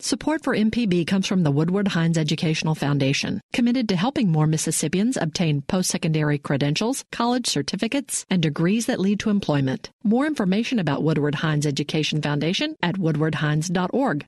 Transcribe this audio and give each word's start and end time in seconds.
Support 0.00 0.44
for 0.44 0.54
MPB 0.54 1.08
comes 1.08 1.26
from 1.26 1.42
the 1.42 1.50
Woodward 1.50 1.88
Hines 1.88 2.16
Educational 2.16 2.76
Foundation, 2.76 3.40
committed 3.52 3.88
to 3.88 3.96
helping 3.96 4.30
more 4.30 4.46
Mississippians 4.46 5.16
obtain 5.16 5.62
post-secondary 5.62 6.38
credentials, 6.38 7.04
college 7.10 7.48
certificates, 7.48 8.24
and 8.30 8.40
degrees 8.40 8.86
that 8.86 9.00
lead 9.00 9.18
to 9.18 9.28
employment. 9.28 9.90
More 10.04 10.24
information 10.24 10.78
about 10.78 11.02
Woodward 11.02 11.34
Hines 11.34 11.66
Education 11.66 12.22
Foundation 12.22 12.76
at 12.80 12.94
woodwardhines.org. 12.94 14.24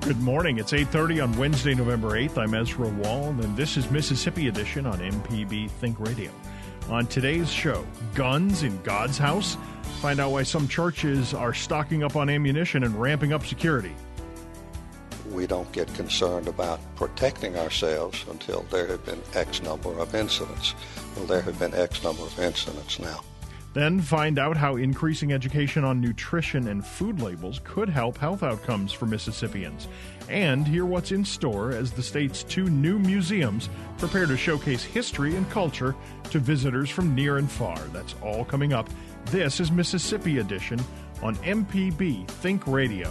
Good 0.00 0.20
morning. 0.20 0.58
It's 0.58 0.72
8:30 0.72 1.20
on 1.20 1.38
Wednesday, 1.38 1.76
November 1.76 2.16
8th. 2.16 2.36
I'm 2.36 2.52
Ezra 2.52 2.88
Wall, 2.88 3.28
and 3.28 3.56
this 3.56 3.76
is 3.76 3.88
Mississippi 3.92 4.48
Edition 4.48 4.86
on 4.86 4.98
MPB 4.98 5.70
Think 5.80 6.00
Radio. 6.00 6.32
On 6.90 7.06
today's 7.06 7.48
show, 7.48 7.86
guns 8.16 8.64
in 8.64 8.76
God's 8.82 9.18
house. 9.18 9.56
Find 10.02 10.18
out 10.18 10.32
why 10.32 10.42
some 10.42 10.66
churches 10.66 11.32
are 11.32 11.54
stocking 11.54 12.02
up 12.02 12.16
on 12.16 12.28
ammunition 12.28 12.82
and 12.82 13.00
ramping 13.00 13.32
up 13.32 13.46
security. 13.46 13.94
We 15.30 15.46
don't 15.46 15.70
get 15.70 15.94
concerned 15.94 16.48
about 16.48 16.80
protecting 16.96 17.56
ourselves 17.56 18.24
until 18.28 18.62
there 18.62 18.88
have 18.88 19.06
been 19.06 19.22
X 19.32 19.62
number 19.62 19.96
of 20.00 20.12
incidents. 20.16 20.74
Well, 21.14 21.26
there 21.26 21.40
have 21.42 21.56
been 21.56 21.72
X 21.72 22.02
number 22.02 22.24
of 22.24 22.36
incidents 22.40 22.98
now. 22.98 23.20
Then 23.74 24.00
find 24.00 24.40
out 24.40 24.56
how 24.56 24.74
increasing 24.74 25.32
education 25.32 25.84
on 25.84 26.00
nutrition 26.00 26.66
and 26.66 26.84
food 26.84 27.22
labels 27.22 27.60
could 27.62 27.88
help 27.88 28.18
health 28.18 28.42
outcomes 28.42 28.92
for 28.92 29.06
Mississippians. 29.06 29.86
And 30.28 30.66
hear 30.66 30.84
what's 30.84 31.12
in 31.12 31.24
store 31.24 31.70
as 31.70 31.92
the 31.92 32.02
state's 32.02 32.42
two 32.42 32.68
new 32.68 32.98
museums 32.98 33.70
prepare 33.98 34.26
to 34.26 34.36
showcase 34.36 34.82
history 34.82 35.36
and 35.36 35.48
culture 35.48 35.94
to 36.30 36.40
visitors 36.40 36.90
from 36.90 37.14
near 37.14 37.38
and 37.38 37.50
far. 37.50 37.78
That's 37.92 38.16
all 38.20 38.44
coming 38.44 38.72
up. 38.72 38.90
This 39.26 39.60
is 39.60 39.72
Mississippi 39.72 40.38
Edition 40.38 40.78
on 41.22 41.36
MPB 41.36 42.28
Think 42.28 42.66
Radio. 42.66 43.10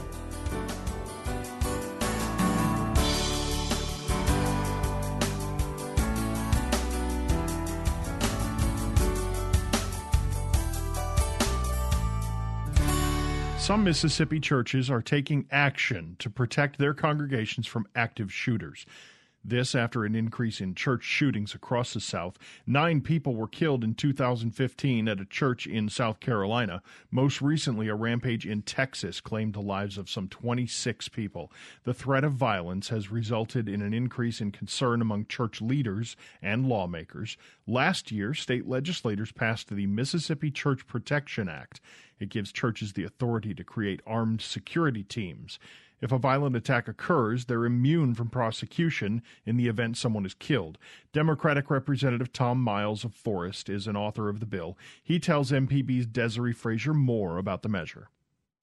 Some 13.58 13.84
Mississippi 13.84 14.40
churches 14.40 14.90
are 14.90 15.02
taking 15.02 15.48
action 15.50 16.16
to 16.20 16.30
protect 16.30 16.78
their 16.78 16.94
congregations 16.94 17.68
from 17.68 17.88
active 17.96 18.34
shooters. 18.34 18.86
This 19.44 19.74
after 19.74 20.06
an 20.06 20.14
increase 20.14 20.62
in 20.62 20.76
church 20.76 21.04
shootings 21.04 21.56
across 21.56 21.94
the 21.94 22.00
South. 22.00 22.38
Nine 22.68 23.02
people 23.02 23.36
were 23.36 23.48
killed 23.48 23.84
in 23.84 23.96
2015 23.96 25.08
at 25.08 25.20
a 25.20 25.26
church 25.26 25.66
in 25.66 25.90
South 25.90 26.20
Carolina. 26.20 26.84
Most 27.10 27.42
recently, 27.42 27.88
a 27.88 27.96
rampage 27.96 28.46
in 28.46 28.62
Texas 28.62 29.20
claimed 29.20 29.54
the 29.54 29.62
lives 29.62 29.98
of 29.98 30.12
some 30.12 30.28
26 30.28 31.10
people. 31.10 31.52
The 31.86 31.94
threat 31.94 32.24
of 32.24 32.34
violence 32.34 32.90
has 32.90 33.12
resulted 33.12 33.68
in 33.68 33.82
an 33.82 33.96
increase 33.96 34.42
in 34.42 34.52
concern 34.52 35.02
among 35.02 35.26
church 35.26 35.60
leaders 35.60 36.16
and 36.40 36.68
lawmakers. 36.68 37.36
Last 37.66 38.12
year, 38.12 38.36
state 38.36 38.68
legislators 38.68 39.32
passed 39.32 39.70
the 39.70 39.88
Mississippi 39.88 40.52
Church 40.52 40.86
Protection 40.86 41.50
Act. 41.50 41.82
It 42.20 42.30
gives 42.30 42.52
churches 42.52 42.94
the 42.94 43.06
authority 43.06 43.56
to 43.56 43.64
create 43.64 44.02
armed 44.06 44.42
security 44.42 45.04
teams. 45.04 45.58
If 46.02 46.12
a 46.12 46.18
violent 46.18 46.56
attack 46.56 46.88
occurs, 46.88 47.46
they're 47.46 47.66
immune 47.66 48.16
from 48.16 48.30
prosecution 48.30 49.22
in 49.46 49.58
the 49.58 49.68
event 49.68 49.98
someone 49.98 50.26
is 50.26 50.34
killed. 50.34 50.78
Democratic 51.14 51.70
Representative 51.70 52.34
Tom 52.34 52.60
Miles 52.60 53.06
of 53.06 53.14
Forest 53.14 53.70
is 53.70 53.86
an 53.88 53.96
author 53.96 54.28
of 54.28 54.40
the 54.40 54.46
bill. 54.48 54.78
He 55.04 55.20
tells 55.20 55.52
MPB's 55.52 56.08
Desare 56.08 56.56
Frazier 56.56 56.94
more 56.94 57.38
about 57.38 57.62
the 57.62 57.70
measure. 57.70 58.10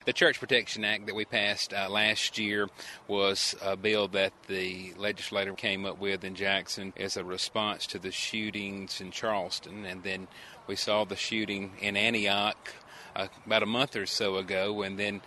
The 0.05 0.13
Church 0.15 0.41
Protection 0.41 0.87
Act 0.87 1.07
that 1.07 1.15
we 1.15 1.27
passed 1.27 1.75
uh, 1.75 1.89
last 1.91 2.39
year 2.39 2.69
was 3.09 3.55
a 3.61 3.77
bill 3.77 4.09
that 4.09 4.33
the 4.47 4.95
legislator 4.97 5.53
came 5.53 5.85
up 5.85 5.99
with 5.99 6.25
in 6.25 6.35
Jackson 6.35 6.95
as 6.97 7.19
a 7.19 7.25
response 7.25 7.87
to 7.89 7.99
the 7.99 8.11
shootings 8.11 9.03
in 9.03 9.11
Charleston. 9.11 9.85
And 9.85 10.03
then 10.03 10.27
we 10.67 10.77
saw 10.77 11.05
the 11.05 11.15
shooting 11.15 11.73
in 11.81 11.97
Antioch 11.97 12.73
uh, 13.15 13.27
about 13.45 13.63
a 13.63 13.67
month 13.67 13.97
or 13.97 14.07
so 14.07 14.37
ago. 14.37 14.81
And 14.83 14.99
then 14.99 15.21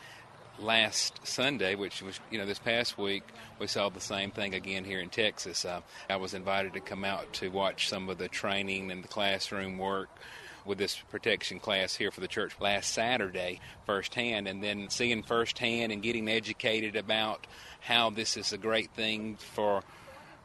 last 0.61 1.25
Sunday, 1.25 1.75
which 1.75 2.01
was 2.01 2.19
you 2.29 2.38
know 2.38 2.45
this 2.45 2.59
past 2.59 2.97
week, 2.97 3.23
we 3.59 3.67
saw 3.67 3.89
the 3.89 3.99
same 3.99 4.31
thing 4.31 4.53
again 4.53 4.83
here 4.83 4.99
in 4.99 5.09
Texas. 5.09 5.66
Uh, 5.66 5.81
I 6.09 6.16
was 6.17 6.33
invited 6.33 6.73
to 6.73 6.79
come 6.79 7.03
out 7.03 7.33
to 7.33 7.49
watch 7.49 7.89
some 7.89 8.09
of 8.09 8.17
the 8.17 8.27
training 8.27 8.91
and 8.91 9.03
the 9.03 9.07
classroom 9.07 9.77
work 9.77 10.09
with 10.66 10.77
this 10.77 10.95
protection 11.09 11.59
class 11.59 11.95
here 11.95 12.11
for 12.11 12.22
the 12.22 12.27
church 12.27 12.53
last 12.59 12.94
Saturday 12.94 13.59
firsthand, 13.85 14.47
and 14.47 14.63
then 14.63 14.89
seeing 14.89 15.23
firsthand 15.23 15.91
and 15.91 16.03
getting 16.03 16.29
educated 16.29 16.95
about 16.95 17.47
how 17.79 18.09
this 18.09 18.38
is 18.38 18.53
a 18.53 18.57
great 18.57 18.91
thing 18.91 19.35
for 19.35 19.83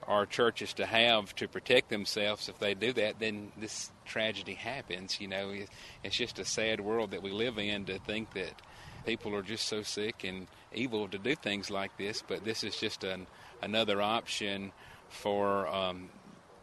our 0.06 0.24
churches 0.24 0.72
to 0.74 0.86
have 0.86 1.34
to 1.34 1.48
protect 1.48 1.90
themselves. 1.90 2.48
If 2.48 2.58
they 2.58 2.74
do 2.74 2.92
that, 2.94 3.18
then 3.18 3.50
this 3.58 3.90
tragedy 4.04 4.54
happens. 4.54 5.20
You 5.20 5.28
know, 5.28 5.52
it's 6.04 6.16
just 6.16 6.38
a 6.38 6.44
sad 6.44 6.80
world 6.80 7.10
that 7.10 7.22
we 7.22 7.32
live 7.32 7.58
in 7.58 7.84
to 7.86 7.98
think 7.98 8.32
that 8.34 8.62
people 9.06 9.34
are 9.34 9.42
just 9.42 9.66
so 9.66 9.82
sick 9.82 10.24
and 10.24 10.48
evil 10.74 11.08
to 11.08 11.18
do 11.18 11.34
things 11.34 11.70
like 11.70 11.96
this. 11.96 12.22
But 12.26 12.44
this 12.44 12.64
is 12.64 12.76
just 12.76 13.04
an, 13.04 13.26
another 13.62 14.02
option 14.02 14.72
for 15.08 15.68
um, 15.68 16.10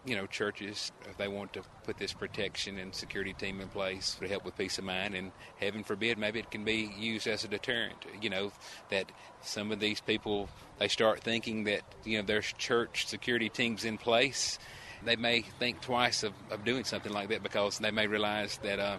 you 0.05 0.15
know 0.15 0.25
churches 0.27 0.91
if 1.09 1.17
they 1.17 1.27
want 1.27 1.53
to 1.53 1.61
put 1.85 1.97
this 1.97 2.13
protection 2.13 2.77
and 2.77 2.93
security 2.93 3.33
team 3.33 3.61
in 3.61 3.69
place 3.69 4.17
to 4.19 4.27
help 4.27 4.45
with 4.45 4.57
peace 4.57 4.77
of 4.77 4.83
mind. 4.83 5.15
And 5.15 5.31
heaven 5.57 5.83
forbid, 5.83 6.17
maybe 6.17 6.39
it 6.39 6.51
can 6.51 6.63
be 6.63 6.91
used 6.99 7.25
as 7.27 7.43
a 7.43 7.47
deterrent. 7.47 8.05
You 8.21 8.29
know 8.29 8.51
that 8.89 9.11
some 9.41 9.71
of 9.71 9.79
these 9.79 10.01
people 10.01 10.49
they 10.77 10.89
start 10.89 11.21
thinking 11.21 11.63
that 11.65 11.81
you 12.03 12.17
know 12.17 12.25
there's 12.25 12.53
church 12.57 13.07
security 13.07 13.49
teams 13.49 13.85
in 13.85 13.97
place. 13.97 14.59
They 15.05 15.15
may 15.17 15.41
think 15.41 15.81
twice 15.81 16.23
of, 16.23 16.31
of 16.49 16.63
doing 16.63 16.85
something 16.85 17.11
like 17.11 17.27
that 17.29 17.43
because 17.43 17.77
they 17.77 17.91
may 17.91 18.07
realize 18.07 18.57
that 18.63 18.79
uh, 18.79 18.97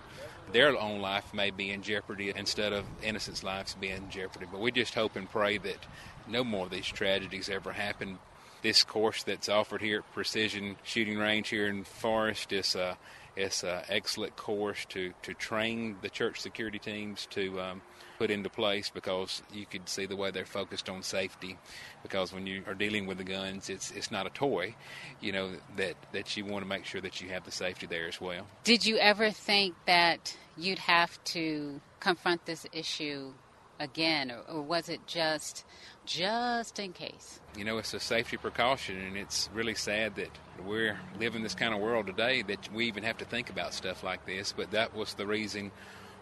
their 0.53 0.79
own 0.79 1.01
life 1.01 1.33
may 1.35 1.51
be 1.51 1.71
in 1.71 1.83
jeopardy 1.83 2.33
instead 2.35 2.73
of 2.73 2.85
innocents' 3.03 3.43
lives 3.43 3.77
being 3.81 3.97
in 3.97 4.11
jeopardy. 4.11 4.47
But 4.51 4.61
we 4.61 4.71
just 4.71 4.95
hope 4.95 5.17
and 5.17 5.31
pray 5.31 5.59
that 5.59 5.87
no 6.29 6.45
more 6.45 6.67
of 6.67 6.71
these 6.71 6.87
tragedies 6.87 7.49
ever 7.49 7.73
happen. 7.73 8.19
This 8.63 8.85
course 8.85 9.23
that's 9.23 9.49
offered 9.49 9.83
here 9.83 9.99
at 9.99 10.13
Precision 10.15 10.77
Shooting 10.85 11.19
Range 11.19 11.47
here 11.49 11.67
in 11.67 11.85
Forest 11.85 12.53
is 12.53 12.75
a, 12.75 12.97
it's 13.37 13.63
an 13.63 13.83
excellent 13.89 14.37
course 14.37 14.85
to, 14.87 15.13
to 15.23 15.35
train 15.35 15.97
the 16.01 16.09
church 16.09 16.41
security 16.41 16.79
teams 16.79 17.27
to 17.31 17.61
um, 17.61 17.83
put 18.25 18.31
into 18.31 18.49
place 18.49 18.89
because 18.89 19.43
you 19.53 19.67
could 19.67 19.87
see 19.87 20.07
the 20.07 20.17
way 20.17 20.31
they're 20.31 20.47
focused 20.47 20.89
on 20.89 21.03
safety. 21.03 21.59
Because 22.03 22.33
when 22.33 22.47
you 22.47 22.63
are 22.67 22.73
dealing 22.73 23.05
with 23.05 23.19
the 23.19 23.25
guns, 23.25 23.69
it's 23.69 23.91
it's 23.91 24.11
not 24.11 24.27
a 24.27 24.31
toy, 24.31 24.75
you 25.21 25.31
know 25.31 25.51
that 25.77 25.95
that 26.13 26.35
you 26.35 26.47
want 26.47 26.65
to 26.65 26.69
make 26.69 26.87
sure 26.87 27.03
that 27.03 27.21
you 27.21 27.29
have 27.29 27.45
the 27.45 27.51
safety 27.51 27.87
there 27.87 28.09
as 28.09 28.23
well. 28.23 28.47
Did 28.65 28.87
you 28.87 28.97
ever 28.97 29.31
think 29.31 29.75
that 29.85 30.35
you'd 30.57 30.79
have 30.79 31.23
to 31.25 31.83
confront 32.01 32.47
this 32.47 32.67
issue 32.73 33.35
again, 33.79 34.31
or, 34.31 34.55
or 34.55 34.63
was 34.63 34.89
it 34.89 35.07
just 35.07 35.67
just 36.07 36.79
in 36.79 36.95
case? 36.95 37.41
You 37.59 37.67
know, 37.67 37.77
it's 37.77 37.93
a 37.93 38.01
safety 38.01 38.39
precaution, 38.39 38.97
and 38.97 39.19
it's 39.19 39.51
really 39.53 39.75
sad 39.75 40.15
that 40.17 40.31
we're 40.67 40.99
living 41.21 41.43
this 41.43 41.55
kind 41.55 41.75
of 41.75 41.81
world 41.81 42.07
today 42.07 42.41
that 42.41 42.73
we 42.73 42.87
even 42.87 43.03
have 43.03 43.19
to 43.19 43.27
think 43.27 43.51
about 43.51 43.75
stuff 43.75 44.03
like 44.03 44.25
this. 44.25 44.55
But 44.57 44.71
that 44.71 44.95
was 44.95 45.13
the 45.13 45.27
reason 45.27 45.73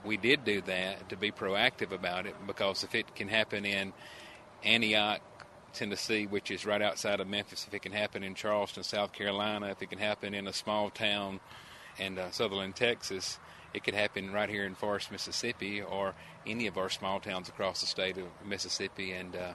we 0.05 0.17
did 0.17 0.45
do 0.45 0.61
that 0.63 1.09
to 1.09 1.17
be 1.17 1.31
proactive 1.31 1.93
about 1.93 2.27
it 2.27 2.35
because 2.47 2.85
if 2.85 2.95
it 2.95 3.15
can 3.15 3.29
happen 3.29 3.65
in 3.65 3.93
Antioch, 4.65 5.21
Tennessee, 5.73 6.27
which 6.27 6.51
is 6.51 6.67
right 6.67 6.83
outside 6.83 7.21
of 7.21 7.29
Memphis, 7.29 7.67
if 7.67 7.75
it 7.75 7.83
can 7.83 7.93
happen 7.93 8.23
in 8.23 8.35
Charleston, 8.35 8.83
South 8.83 9.13
Carolina, 9.13 9.69
if 9.69 9.81
it 9.81 9.91
can 9.91 9.99
happen 9.99 10.35
in 10.35 10.47
a 10.47 10.53
small 10.53 10.91
town 10.91 11.41
in 11.99 12.19
uh, 12.19 12.31
Sutherland, 12.31 12.77
Texas, 12.77 13.39
it 13.75 13.85
could 13.85 13.95
happen 13.95 14.33
right 14.33 14.51
here 14.51 14.65
in 14.65 14.75
Forest, 14.75 15.11
Mississippi, 15.11 15.81
or 15.81 16.15
any 16.47 16.67
of 16.67 16.77
our 16.77 16.91
small 16.91 17.21
towns 17.21 17.49
across 17.49 17.81
the 17.81 17.87
state 17.87 18.19
of 18.19 18.25
Mississippi. 18.45 19.13
And 19.13 19.35
uh, 19.35 19.55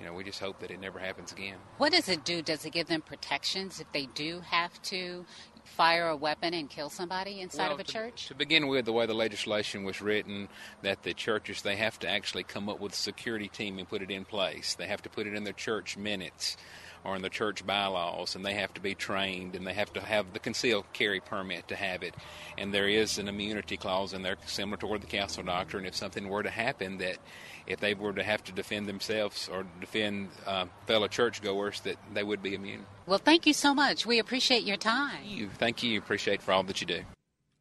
you 0.00 0.06
know, 0.06 0.14
we 0.14 0.24
just 0.24 0.40
hope 0.40 0.58
that 0.58 0.72
it 0.72 0.80
never 0.80 0.98
happens 0.98 1.30
again. 1.30 1.58
What 1.78 1.92
does 1.92 2.08
it 2.08 2.24
do? 2.24 2.42
Does 2.42 2.64
it 2.64 2.70
give 2.70 2.88
them 2.88 3.02
protections 3.02 3.80
if 3.80 3.90
they 3.92 4.06
do 4.06 4.40
have 4.40 4.82
to 4.82 5.24
fire 5.64 6.08
a 6.08 6.16
weapon 6.16 6.54
and 6.54 6.68
kill 6.68 6.90
somebody 6.90 7.40
inside 7.40 7.64
well, 7.64 7.74
of 7.74 7.80
a 7.80 7.84
to, 7.84 7.92
church? 7.92 8.26
To 8.28 8.34
begin 8.34 8.68
with, 8.68 8.84
the 8.84 8.92
way 8.92 9.06
the 9.06 9.14
legislation 9.14 9.84
was 9.84 10.00
written, 10.00 10.48
that 10.82 11.02
the 11.02 11.14
churches 11.14 11.62
they 11.62 11.76
have 11.76 11.98
to 12.00 12.08
actually 12.08 12.44
come 12.44 12.68
up 12.68 12.80
with 12.80 12.92
a 12.92 12.96
security 12.96 13.48
team 13.48 13.78
and 13.78 13.88
put 13.88 14.02
it 14.02 14.10
in 14.10 14.24
place. 14.24 14.74
They 14.74 14.86
have 14.86 15.02
to 15.02 15.08
put 15.08 15.26
it 15.26 15.34
in 15.34 15.44
their 15.44 15.52
church 15.52 15.96
minutes 15.96 16.56
or 17.04 17.16
in 17.16 17.22
the 17.22 17.28
church 17.28 17.66
bylaws, 17.66 18.36
and 18.36 18.44
they 18.44 18.54
have 18.54 18.72
to 18.74 18.80
be 18.80 18.94
trained 18.94 19.54
and 19.54 19.66
they 19.66 19.72
have 19.72 19.92
to 19.92 20.00
have 20.00 20.32
the 20.32 20.38
concealed 20.38 20.84
carry 20.92 21.20
permit 21.20 21.66
to 21.68 21.76
have 21.76 22.02
it. 22.02 22.14
And 22.56 22.72
there 22.72 22.88
is 22.88 23.18
an 23.18 23.28
immunity 23.28 23.76
clause 23.76 24.12
in 24.12 24.22
there, 24.22 24.36
similar 24.46 24.76
to 24.78 24.86
where 24.86 24.98
the 24.98 25.06
castle 25.06 25.42
doctrine. 25.42 25.84
If 25.84 25.96
something 25.96 26.28
were 26.28 26.42
to 26.42 26.50
happen, 26.50 26.98
that 26.98 27.18
if 27.66 27.80
they 27.80 27.94
were 27.94 28.12
to 28.12 28.22
have 28.22 28.44
to 28.44 28.52
defend 28.52 28.86
themselves 28.86 29.48
or 29.52 29.64
defend 29.80 30.28
uh, 30.46 30.66
fellow 30.86 31.08
churchgoers, 31.08 31.80
that 31.80 31.96
they 32.12 32.22
would 32.22 32.42
be 32.42 32.54
immune. 32.54 32.86
Well, 33.06 33.18
thank 33.18 33.46
you 33.46 33.52
so 33.52 33.74
much. 33.74 34.06
We 34.06 34.18
appreciate 34.18 34.64
your 34.64 34.76
time. 34.76 35.22
Thank 35.22 35.30
you. 35.30 35.48
Thank 35.58 35.82
you. 35.82 35.98
Appreciate 35.98 36.42
for 36.42 36.52
all 36.52 36.62
that 36.64 36.80
you 36.80 36.86
do. 36.86 37.02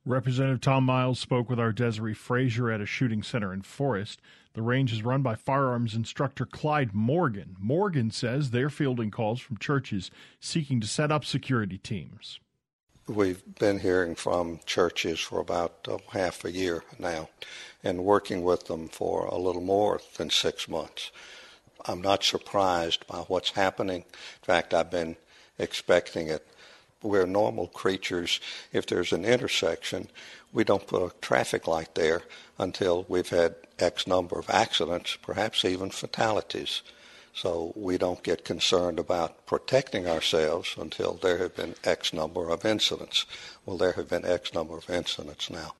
Representative 0.06 0.62
Tom 0.62 0.83
Miles 0.83 1.19
spoke 1.19 1.48
with 1.48 1.59
our 1.59 1.71
Desare 1.71 2.15
Frazier 2.15 2.71
at 2.71 2.81
a 2.81 2.88
shooting 2.88 3.21
center 3.21 3.53
in 3.53 3.62
Forest. 3.62 4.19
The 4.53 4.63
range 4.63 4.92
is 4.92 5.03
run 5.03 5.21
by 5.21 5.36
firearms 5.36 5.94
instructor 5.94 6.45
Clyde 6.45 6.94
Morgan. 6.94 7.56
Morgan 7.59 8.09
says 8.09 8.50
they're 8.50 8.71
fielding 8.71 9.12
calls 9.12 9.39
from 9.39 9.57
churches 9.57 10.09
seeking 10.39 10.80
to 10.81 10.88
set 10.88 11.12
up 11.12 11.24
security 11.24 11.77
teams. 11.77 12.39
We've 13.07 13.44
been 13.59 13.80
hearing 13.80 14.15
from 14.15 14.59
churches 14.65 15.19
for 15.19 15.39
about 15.39 15.88
uh, 15.88 15.98
half 16.12 16.45
a 16.45 16.51
year 16.51 16.83
now 16.98 17.30
and 17.83 18.03
working 18.03 18.44
with 18.44 18.65
them 18.65 18.88
for 18.88 19.25
a 19.25 19.38
little 19.38 19.62
more 19.62 20.01
than 20.18 20.31
six 20.31 20.68
months. 20.68 21.12
I'm 21.86 22.01
not 22.01 22.24
surprised 22.24 23.06
by 23.06 23.18
what's 23.18 23.51
happening. 23.51 23.98
In 23.98 24.44
fact, 24.44 24.74
I've 24.74 24.89
been 24.89 25.18
expecting 25.59 26.27
it 26.27 26.48
we're 27.01 27.25
normal 27.25 27.68
creatures. 27.68 28.39
If 28.71 28.86
there's 28.86 29.12
an 29.12 29.25
intersection, 29.25 30.07
we 30.53 30.63
don't 30.63 30.88
put 30.88 31.01
a 31.03 31.13
traffic 31.21 31.68
light 31.68 31.95
there 31.95 32.24
until 32.57 33.06
we've 33.07 33.30
had 33.30 33.56
X 33.80 34.06
number 34.07 34.38
of 34.38 34.50
accidents, 34.50 35.18
perhaps 35.21 35.65
even 35.65 35.89
fatalities. 35.89 36.81
So 37.33 37.71
we 37.75 37.98
don't 37.98 38.24
get 38.24 38.44
concerned 38.44 39.00
about 39.00 39.45
protecting 39.45 40.07
ourselves 40.07 40.75
until 40.77 41.13
there 41.13 41.38
have 41.38 41.56
been 41.56 41.75
X 41.83 42.13
number 42.13 42.50
of 42.50 42.65
incidents. 42.65 43.25
Well, 43.65 43.77
there 43.77 43.94
have 43.94 44.09
been 44.09 44.25
X 44.25 44.53
number 44.53 44.77
of 44.77 44.89
incidents 44.89 45.50
now. 45.50 45.74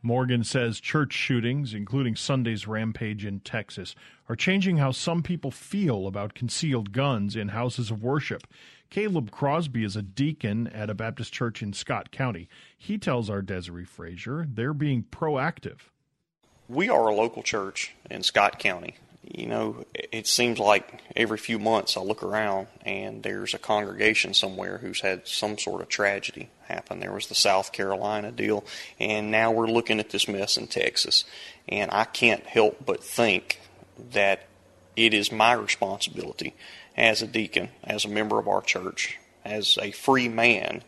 Morgan 0.00 0.44
says 0.44 0.78
church 0.78 1.12
shootings, 1.12 1.74
including 1.74 2.14
Sunday's 2.14 2.68
rampage 2.68 3.24
in 3.24 3.40
Texas, 3.40 3.96
are 4.28 4.36
changing 4.36 4.76
how 4.76 4.92
some 4.92 5.24
people 5.24 5.50
feel 5.50 6.06
about 6.06 6.34
concealed 6.34 6.92
guns 6.92 7.34
in 7.34 7.48
houses 7.48 7.90
of 7.90 8.00
worship. 8.00 8.46
Caleb 8.90 9.30
Crosby 9.30 9.84
is 9.84 9.96
a 9.96 10.02
deacon 10.02 10.66
at 10.68 10.88
a 10.88 10.94
Baptist 10.94 11.32
church 11.32 11.62
in 11.62 11.72
Scott 11.74 12.10
County. 12.10 12.48
He 12.76 12.96
tells 12.96 13.28
our 13.28 13.42
Desare 13.42 13.86
Frazier 13.86 14.46
they're 14.48 14.72
being 14.72 15.04
proactive. 15.04 15.78
We 16.68 16.88
are 16.88 17.08
a 17.08 17.14
local 17.14 17.42
church 17.42 17.94
in 18.10 18.22
Scott 18.22 18.58
County. 18.58 18.96
You 19.22 19.46
know, 19.46 19.84
it 19.94 20.26
seems 20.26 20.58
like 20.58 21.02
every 21.14 21.36
few 21.36 21.58
months 21.58 21.98
I 21.98 22.00
look 22.00 22.22
around 22.22 22.68
and 22.82 23.22
there's 23.22 23.52
a 23.52 23.58
congregation 23.58 24.32
somewhere 24.32 24.78
who's 24.78 25.02
had 25.02 25.28
some 25.28 25.58
sort 25.58 25.82
of 25.82 25.88
tragedy 25.88 26.48
happen. 26.62 27.00
There 27.00 27.12
was 27.12 27.26
the 27.26 27.34
South 27.34 27.72
Carolina 27.72 28.32
deal, 28.32 28.64
and 28.98 29.30
now 29.30 29.50
we're 29.50 29.66
looking 29.66 30.00
at 30.00 30.10
this 30.10 30.28
mess 30.28 30.56
in 30.56 30.66
Texas. 30.66 31.24
And 31.68 31.90
I 31.92 32.04
can't 32.04 32.46
help 32.46 32.86
but 32.86 33.04
think 33.04 33.60
that 34.12 34.46
it 34.96 35.12
is 35.12 35.30
my 35.30 35.52
responsibility 35.52 36.54
as 36.98 37.22
a 37.22 37.26
deacon, 37.26 37.68
as 37.84 38.04
a 38.04 38.08
member 38.08 38.38
of 38.38 38.48
our 38.48 38.60
church, 38.60 39.18
as 39.44 39.78
a 39.80 39.92
free 39.92 40.28
man 40.28 40.82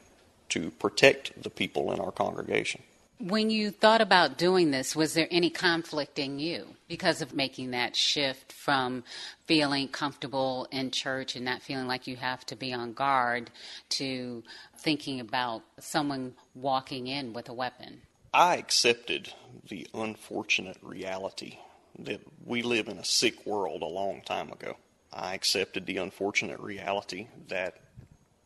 to 0.49 0.71
protect 0.73 1.41
the 1.41 1.51
people 1.51 1.93
in 1.93 2.01
our 2.01 2.11
congregation. 2.11 2.83
When 3.21 3.51
you 3.51 3.71
thought 3.71 4.01
about 4.01 4.39
doing 4.39 4.71
this, 4.71 4.97
was 4.97 5.15
there 5.15 5.29
any 5.31 5.51
conflict 5.51 6.19
in 6.19 6.39
you 6.39 6.69
because 6.89 7.21
of 7.21 7.35
making 7.35 7.71
that 7.73 7.95
shift 7.95 8.51
from 8.51 9.05
feeling 9.47 9.89
comfortable 9.89 10.67
in 10.73 10.91
church 10.91 11.37
and 11.37 11.45
not 11.45 11.63
feeling 11.63 11.87
like 11.87 12.07
you 12.07 12.17
have 12.17 12.45
to 12.47 12.57
be 12.57 12.73
on 12.73 12.95
guard 12.95 13.51
to 13.91 14.43
thinking 14.79 15.21
about 15.21 15.63
someone 15.79 16.35
walking 16.55 17.07
in 17.07 17.35
with 17.35 17.49
a 17.51 17.53
weapon? 17.53 18.01
I 18.33 18.57
accepted 18.57 19.33
the 19.69 19.87
unfortunate 19.93 20.79
reality 20.83 21.59
that 21.99 22.23
we 22.45 22.63
live 22.63 22.89
in 22.89 22.97
a 22.97 23.05
sick 23.05 23.47
world 23.47 23.83
a 23.83 23.87
long 23.87 24.23
time 24.23 24.51
ago. 24.51 24.77
I 25.13 25.35
accepted 25.35 25.87
the 25.87 25.97
unfortunate 25.97 26.61
reality 26.61 27.27
that 27.49 27.77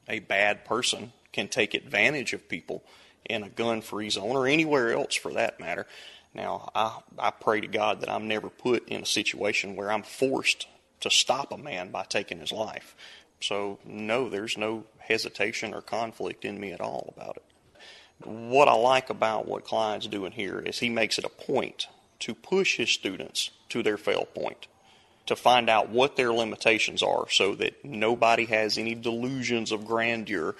a 0.08 0.20
bad 0.20 0.64
person 0.64 1.12
can 1.32 1.49
take 1.49 1.75
advantage 1.75 2.32
of 2.32 2.49
people 2.49 2.84
in 3.25 3.43
a 3.43 3.49
gun 3.49 3.81
free 3.81 4.11
zone 4.11 4.37
or 4.37 4.46
anywhere 4.46 4.93
else 4.93 5.14
for 5.14 5.32
that 5.32 5.61
matter. 5.61 5.87
Now, 6.34 6.70
I, 6.75 6.99
I 7.19 7.31
pray 7.31 7.61
to 7.61 7.66
God 7.66 8.00
that 8.00 8.11
I'm 8.11 8.28
never 8.28 8.49
put 8.49 8.88
in 8.88 9.02
a 9.02 9.06
situation 9.06 9.76
where 9.76 9.90
I'm 9.90 10.02
forced 10.02 10.66
to 11.00 11.11
stop 11.11 11.52
a 11.52 11.58
man 11.58 11.90
by 11.90 12.05
taking 12.05 12.40
his 12.40 12.52
life. 12.52 12.96
So, 13.40 13.78
no, 13.84 14.28
there's 14.28 14.56
no 14.56 14.84
hesitation 14.99 15.75
or 15.75 15.82
conflict 15.82 16.44
in 16.44 16.58
me 16.58 16.72
at 16.72 16.81
all 16.81 17.12
about 17.16 17.37
it. 17.37 17.44
What 18.26 18.69
I 18.69 18.75
like 18.75 19.11
about 19.11 19.46
what 19.46 19.64
Clyde's 19.64 20.06
doing 20.06 20.32
here 20.32 20.61
is 20.61 20.78
he 20.78 20.88
makes 20.88 21.19
it 21.19 21.25
a 21.25 21.28
point 21.28 21.88
to 22.20 22.34
push 22.34 22.76
his 22.76 22.90
students 22.90 23.50
to 23.69 23.82
their 23.82 23.99
fail 23.99 24.25
point 24.25 24.66
to 25.26 25.37
find 25.37 25.71
out 25.71 25.88
what 25.88 26.17
their 26.17 26.32
limitations 26.32 27.03
are 27.03 27.29
so 27.31 27.55
that 27.55 27.85
nobody 27.85 28.44
has 28.47 28.79
any 28.79 28.94
delusions 28.94 29.73
of 29.73 29.87
grandeur 29.87 30.55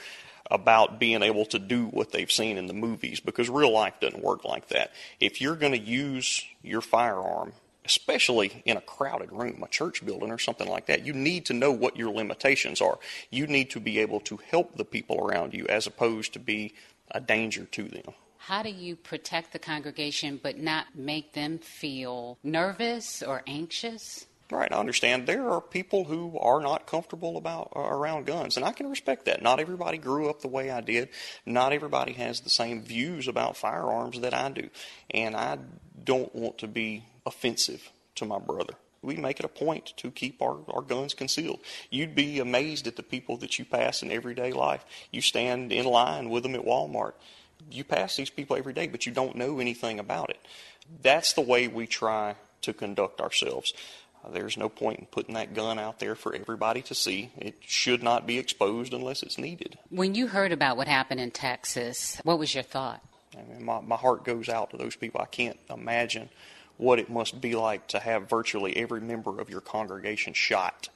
about 0.50 0.99
being 0.99 1.22
able 1.22 1.46
to 1.46 1.58
do 1.58 1.87
what 1.87 2.12
they've 2.12 2.31
seen 2.31 2.58
in 2.58 2.66
the 2.66 2.75
movies 2.75 3.20
because 3.20 3.49
real 3.49 3.72
life 3.72 3.94
doesn't 4.00 4.22
work 4.22 4.44
like 4.44 4.69
that. 4.69 4.93
If 5.20 5.40
you're 5.40 5.56
going 5.56 5.72
to 5.72 5.78
use 5.78 6.44
your 6.62 6.81
firearm, 6.81 7.52
especially 7.84 8.62
in 8.64 8.76
a 8.76 8.81
crowded 8.81 9.33
room, 9.33 9.62
a 9.62 9.68
church 9.68 10.04
building 10.04 10.30
or 10.30 10.38
something 10.38 10.68
like 10.68 10.87
that, 10.87 11.04
you 11.04 11.12
need 11.12 11.47
to 11.47 11.52
know 11.52 11.73
what 11.73 11.97
your 11.97 12.11
limitations 12.12 12.80
are. 12.80 12.99
You 13.30 13.47
need 13.47 13.71
to 13.71 13.80
be 13.80 13.99
able 13.99 14.21
to 14.21 14.38
help 14.50 14.76
the 14.76 14.85
people 14.85 15.18
around 15.18 15.54
you 15.54 15.66
as 15.66 15.87
opposed 15.87 16.33
to 16.35 16.38
be 16.38 16.75
a 17.11 17.21
danger 17.21 17.64
to 17.64 17.85
them. 17.85 18.14
How 18.38 18.62
do 18.62 18.68
you 18.68 18.97
protect 18.97 19.52
the 19.52 19.59
congregation 19.59 20.38
but 20.42 20.59
not 20.59 20.94
make 20.94 21.33
them 21.33 21.59
feel 21.59 22.38
nervous 22.42 23.23
or 23.23 23.42
anxious? 23.47 24.26
Right, 24.50 24.70
I 24.70 24.78
understand. 24.78 25.26
There 25.26 25.48
are 25.48 25.60
people 25.60 26.04
who 26.04 26.38
are 26.38 26.60
not 26.60 26.86
comfortable 26.86 27.38
about 27.38 27.72
uh, 27.74 27.80
around 27.80 28.26
guns, 28.26 28.56
and 28.56 28.64
I 28.64 28.72
can 28.72 28.90
respect 28.90 29.24
that. 29.24 29.42
Not 29.42 29.58
everybody 29.58 29.96
grew 29.96 30.28
up 30.28 30.42
the 30.42 30.48
way 30.48 30.70
I 30.70 30.82
did. 30.82 31.08
Not 31.46 31.72
everybody 31.72 32.12
has 32.12 32.40
the 32.40 32.50
same 32.50 32.82
views 32.82 33.26
about 33.26 33.56
firearms 33.56 34.20
that 34.20 34.34
I 34.34 34.50
do, 34.50 34.68
and 35.10 35.34
I 35.34 35.58
don't 36.04 36.34
want 36.34 36.58
to 36.58 36.68
be 36.68 37.04
offensive 37.24 37.90
to 38.16 38.26
my 38.26 38.38
brother. 38.38 38.74
We 39.00 39.16
make 39.16 39.38
it 39.38 39.46
a 39.46 39.48
point 39.48 39.94
to 39.98 40.10
keep 40.10 40.40
our, 40.42 40.58
our 40.68 40.82
guns 40.82 41.14
concealed. 41.14 41.60
You'd 41.90 42.14
be 42.14 42.38
amazed 42.38 42.86
at 42.86 42.96
the 42.96 43.02
people 43.02 43.38
that 43.38 43.58
you 43.58 43.64
pass 43.64 44.02
in 44.02 44.10
everyday 44.10 44.52
life. 44.52 44.84
You 45.10 45.22
stand 45.22 45.72
in 45.72 45.86
line 45.86 46.28
with 46.28 46.42
them 46.42 46.54
at 46.54 46.64
Walmart. 46.64 47.12
You 47.70 47.84
pass 47.84 48.16
these 48.16 48.30
people 48.30 48.56
every 48.56 48.74
day, 48.74 48.88
but 48.88 49.06
you 49.06 49.12
don't 49.12 49.36
know 49.36 49.58
anything 49.58 49.98
about 49.98 50.30
it. 50.30 50.38
That's 51.02 51.32
the 51.32 51.40
way 51.40 51.66
we 51.66 51.86
try 51.86 52.36
to 52.62 52.72
conduct 52.72 53.20
ourselves. 53.20 53.74
There's 54.31 54.57
no 54.57 54.69
point 54.69 55.00
in 55.00 55.07
putting 55.07 55.35
that 55.35 55.54
gun 55.54 55.78
out 55.78 55.99
there 55.99 56.14
for 56.14 56.35
everybody 56.35 56.83
to 56.83 56.95
see. 56.95 57.31
It 57.37 57.57
should 57.61 58.02
not 58.02 58.26
be 58.26 58.38
exposed 58.38 58.93
unless 58.93 59.23
it's 59.23 59.38
needed. 59.38 59.78
When 59.90 60.14
you 60.14 60.28
heard 60.28 60.52
about 60.52 60.76
what 60.76 60.88
happened 60.88 61.21
in 61.21 61.31
Texas, 61.31 62.21
what 62.25 62.38
was 62.38 62.54
your 62.54 62.62
thought? 62.62 63.02
I 63.37 63.43
mean, 63.43 63.64
my, 63.64 63.81
my 63.81 63.97
heart 63.97 64.25
goes 64.25 64.49
out 64.49 64.71
to 64.71 64.76
those 64.76 64.97
people. 64.97 65.21
I 65.21 65.26
can't 65.26 65.59
imagine 65.69 66.28
what 66.76 66.99
it 66.99 67.11
must 67.11 67.40
be 67.40 67.54
like 67.54 67.87
to 67.88 67.99
have 67.99 68.28
virtually 68.28 68.76
every 68.76 69.00
member 69.00 69.40
of 69.40 69.50
your 69.50 69.61
congregation 69.61 70.33
shot, 70.33 70.88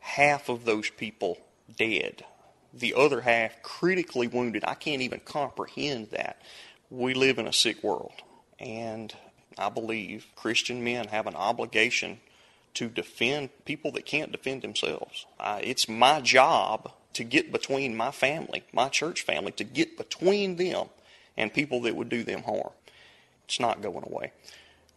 half 0.00 0.48
of 0.48 0.64
those 0.64 0.90
people 0.90 1.38
dead, 1.76 2.24
the 2.72 2.94
other 2.94 3.22
half 3.22 3.62
critically 3.62 4.26
wounded. 4.26 4.64
I 4.66 4.74
can't 4.74 5.02
even 5.02 5.20
comprehend 5.20 6.10
that. 6.10 6.40
We 6.90 7.14
live 7.14 7.38
in 7.38 7.46
a 7.46 7.52
sick 7.52 7.82
world, 7.82 8.12
and 8.58 9.14
I 9.56 9.70
believe 9.70 10.26
Christian 10.36 10.84
men 10.84 11.08
have 11.08 11.26
an 11.26 11.34
obligation 11.34 12.20
to 12.74 12.88
defend 12.88 13.50
people 13.64 13.92
that 13.92 14.06
can't 14.06 14.32
defend 14.32 14.62
themselves. 14.62 15.26
Uh, 15.38 15.60
it's 15.62 15.88
my 15.88 16.20
job 16.20 16.92
to 17.12 17.24
get 17.24 17.52
between 17.52 17.96
my 17.96 18.10
family, 18.10 18.64
my 18.72 18.88
church 18.88 19.22
family, 19.22 19.52
to 19.52 19.64
get 19.64 19.96
between 19.96 20.56
them 20.56 20.86
and 21.36 21.52
people 21.52 21.80
that 21.82 21.96
would 21.96 22.08
do 22.08 22.22
them 22.22 22.42
harm. 22.42 22.70
It's 23.44 23.60
not 23.60 23.82
going 23.82 24.04
away. 24.04 24.32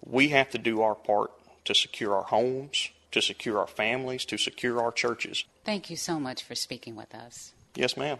We 0.06 0.30
have 0.30 0.50
to 0.52 0.58
do 0.58 0.82
our 0.82 0.96
part 0.96 1.32
to 1.66 1.76
secure 1.76 2.16
our 2.16 2.24
homes, 2.24 2.90
to 3.12 3.22
secure 3.22 3.60
our 3.60 3.68
families, 3.68 4.24
to 4.26 4.38
secure 4.38 4.82
our 4.82 4.92
churches. 4.92 5.44
Thank 5.64 5.90
you 5.90 5.98
so 5.98 6.20
much 6.20 6.44
for 6.44 6.56
speaking 6.56 6.96
with 6.96 7.14
us. 7.14 7.54
Yes, 7.76 7.98
ma'am. 7.98 8.20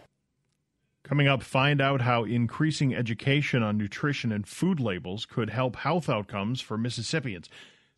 Coming 1.04 1.28
up, 1.28 1.42
find 1.42 1.80
out 1.80 2.00
how 2.00 2.24
increasing 2.24 2.92
education 2.92 3.62
on 3.62 3.78
nutrition 3.78 4.32
and 4.32 4.46
food 4.46 4.80
labels 4.80 5.24
could 5.24 5.50
help 5.50 5.76
health 5.76 6.08
outcomes 6.08 6.60
for 6.60 6.76
Mississippians. 6.76 7.48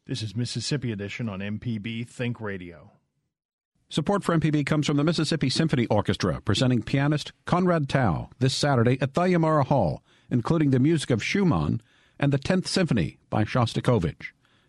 This 0.08 0.22
is 0.22 0.34
Mississippi 0.34 0.90
Edition 0.90 1.28
on 1.28 1.38
MPB 1.40 2.08
Think 2.08 2.40
Radio. 2.40 2.92
Support 3.90 4.24
for 4.24 4.34
MPB 4.34 4.64
comes 4.64 4.86
from 4.86 4.96
the 4.96 5.04
Mississippi 5.04 5.50
Symphony 5.50 5.84
Orchestra, 5.88 6.40
presenting 6.40 6.82
pianist 6.82 7.32
Conrad 7.44 7.90
Tao 7.90 8.30
this 8.38 8.54
Saturday 8.54 8.96
at 9.02 9.12
Thalia 9.12 9.38
Mara 9.38 9.64
Hall, 9.64 10.02
including 10.30 10.70
the 10.70 10.78
music 10.78 11.10
of 11.10 11.22
Schumann 11.22 11.82
and 12.18 12.32
the 12.32 12.38
10th 12.38 12.66
Symphony 12.66 13.18
by 13.28 13.44
Shostakovich. 13.44 14.28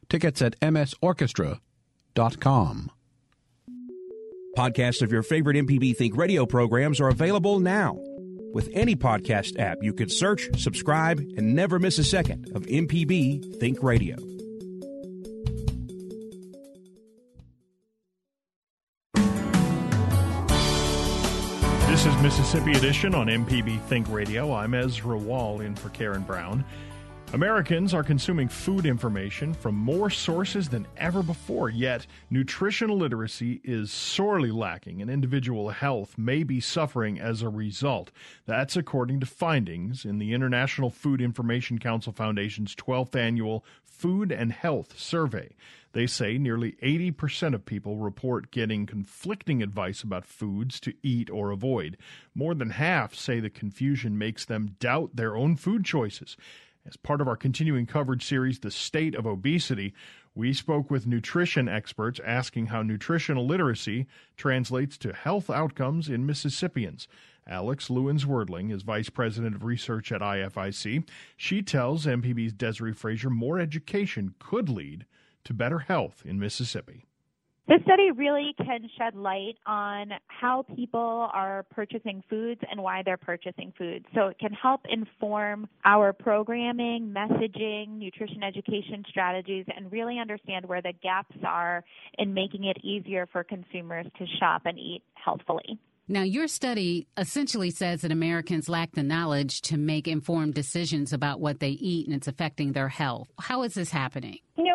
Tickets 0.09 0.41
at 0.41 0.59
msorchestra.com. 0.59 2.91
Podcasts 4.57 5.01
of 5.01 5.13
your 5.13 5.23
favorite 5.23 5.55
MPB 5.55 5.95
Think 5.95 6.17
radio 6.17 6.45
programs 6.45 6.99
are 6.99 7.07
available 7.07 7.61
now. 7.61 7.97
With 8.53 8.67
any 8.73 8.97
podcast 8.97 9.57
app, 9.57 9.77
you 9.81 9.93
can 9.93 10.09
search, 10.09 10.49
subscribe, 10.57 11.19
and 11.37 11.55
never 11.55 11.79
miss 11.79 11.97
a 11.97 12.03
second 12.03 12.51
of 12.53 12.63
MPB 12.63 13.57
Think 13.61 13.81
Radio. 13.81 14.17
This 21.99 22.15
is 22.15 22.21
Mississippi 22.23 22.71
Edition 22.71 23.13
on 23.13 23.27
MPB 23.27 23.81
Think 23.87 24.07
Radio. 24.09 24.53
I'm 24.53 24.73
Ezra 24.73 25.17
Wall 25.17 25.59
in 25.59 25.75
for 25.75 25.89
Karen 25.89 26.21
Brown. 26.21 26.63
Americans 27.33 27.93
are 27.93 28.05
consuming 28.05 28.47
food 28.47 28.85
information 28.85 29.53
from 29.53 29.75
more 29.75 30.09
sources 30.09 30.69
than 30.69 30.87
ever 30.95 31.21
before, 31.21 31.69
yet 31.69 32.07
nutritional 32.29 32.95
literacy 32.95 33.59
is 33.65 33.91
sorely 33.91 34.49
lacking 34.49 35.01
and 35.01 35.11
individual 35.11 35.71
health 35.71 36.17
may 36.17 36.43
be 36.43 36.61
suffering 36.61 37.19
as 37.19 37.41
a 37.41 37.49
result. 37.49 38.11
That's 38.45 38.77
according 38.77 39.19
to 39.19 39.25
findings 39.25 40.05
in 40.05 40.19
the 40.19 40.33
International 40.33 40.89
Food 40.89 41.19
Information 41.19 41.79
Council 41.79 42.13
Foundation's 42.13 42.75
12th 42.75 43.13
annual 43.13 43.65
Food 43.83 44.31
and 44.31 44.53
Health 44.53 44.97
Survey. 44.97 45.53
They 45.91 46.05
say 46.05 46.37
nearly 46.37 46.73
80% 46.83 47.55
of 47.55 47.65
people 47.65 47.97
report 47.97 48.51
getting 48.51 48.85
conflicting 48.85 49.63
advice 49.63 50.03
about 50.03 50.25
foods 50.25 50.79
to 50.81 50.93
eat 51.01 51.29
or 51.29 51.49
avoid. 51.49 51.97
More 52.35 52.53
than 52.53 52.71
half 52.71 53.15
say 53.15 53.39
the 53.39 53.49
confusion 53.49 54.17
makes 54.17 54.45
them 54.45 54.75
doubt 54.79 55.15
their 55.15 55.35
own 55.35 55.55
food 55.55 55.83
choices. 55.83 56.37
As 56.85 56.95
part 56.95 57.21
of 57.21 57.27
our 57.27 57.35
continuing 57.35 57.85
coverage 57.85 58.25
series, 58.25 58.59
The 58.59 58.71
State 58.71 59.13
of 59.13 59.25
Obesity, 59.25 59.93
we 60.33 60.53
spoke 60.53 60.89
with 60.89 61.07
nutrition 61.07 61.67
experts 61.67 62.19
asking 62.25 62.67
how 62.67 62.83
nutritional 62.83 63.45
literacy 63.45 64.07
translates 64.37 64.97
to 64.99 65.13
health 65.13 65.49
outcomes 65.49 66.07
in 66.07 66.25
Mississippians. 66.25 67.07
Alex 67.47 67.89
Lewin-Zwerdling 67.89 68.71
is 68.71 68.83
Vice 68.83 69.09
President 69.09 69.55
of 69.55 69.63
Research 69.63 70.11
at 70.11 70.21
IFIC. 70.21 71.07
She 71.35 71.61
tells 71.61 72.05
MPB's 72.05 72.53
Desare 72.53 72.95
Frazier 72.95 73.31
more 73.31 73.59
education 73.59 74.35
could 74.39 74.69
lead 74.69 75.05
to 75.45 75.53
better 75.53 75.79
health 75.79 76.23
in 76.25 76.39
Mississippi. 76.39 77.05
This 77.69 77.83
study 77.83 78.09
really 78.09 78.55
can 78.57 78.89
shed 78.97 79.13
light 79.13 79.53
on 79.67 80.09
how 80.25 80.65
people 80.75 81.29
are 81.31 81.67
purchasing 81.69 82.23
foods 82.27 82.59
and 82.71 82.81
why 82.81 83.03
they're 83.05 83.15
purchasing 83.15 83.71
foods. 83.77 84.05
So 84.15 84.29
it 84.29 84.39
can 84.39 84.53
help 84.53 84.81
inform 84.89 85.69
our 85.85 86.11
programming, 86.11 87.13
messaging, 87.15 87.99
nutrition 87.99 88.41
education 88.41 89.05
strategies, 89.07 89.67
and 89.77 89.91
really 89.91 90.17
understand 90.17 90.65
where 90.65 90.81
the 90.81 90.93
gaps 91.03 91.35
are 91.45 91.83
in 92.17 92.33
making 92.33 92.63
it 92.63 92.77
easier 92.83 93.27
for 93.31 93.43
consumers 93.43 94.07
to 94.17 94.25
shop 94.39 94.63
and 94.65 94.79
eat 94.79 95.03
healthfully. 95.13 95.77
Now, 96.11 96.23
your 96.23 96.47
study 96.47 97.05
essentially 97.17 97.69
says 97.69 98.01
that 98.01 98.11
Americans 98.11 98.67
lack 98.67 98.93
the 98.93 99.03
knowledge 99.03 99.61
to 99.61 99.77
make 99.77 100.07
informed 100.07 100.55
decisions 100.55 101.13
about 101.13 101.39
what 101.39 101.59
they 101.59 101.69
eat 101.69 102.07
and 102.07 102.15
it's 102.15 102.27
affecting 102.27 102.71
their 102.71 102.87
health. 102.87 103.27
How 103.39 103.61
is 103.61 103.75
this 103.75 103.91
happening? 103.91 104.39
You 104.57 104.63
know, 104.63 104.68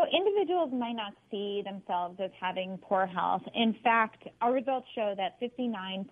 individuals 0.45 0.71
might 0.79 0.93
not 0.93 1.15
see 1.31 1.63
themselves 1.65 2.19
as 2.23 2.31
having 2.39 2.79
poor 2.83 3.07
health. 3.07 3.43
In 3.55 3.75
fact, 3.83 4.25
our 4.43 4.53
results 4.53 4.87
show 4.95 5.15
that 5.17 5.41
59% 5.41 6.05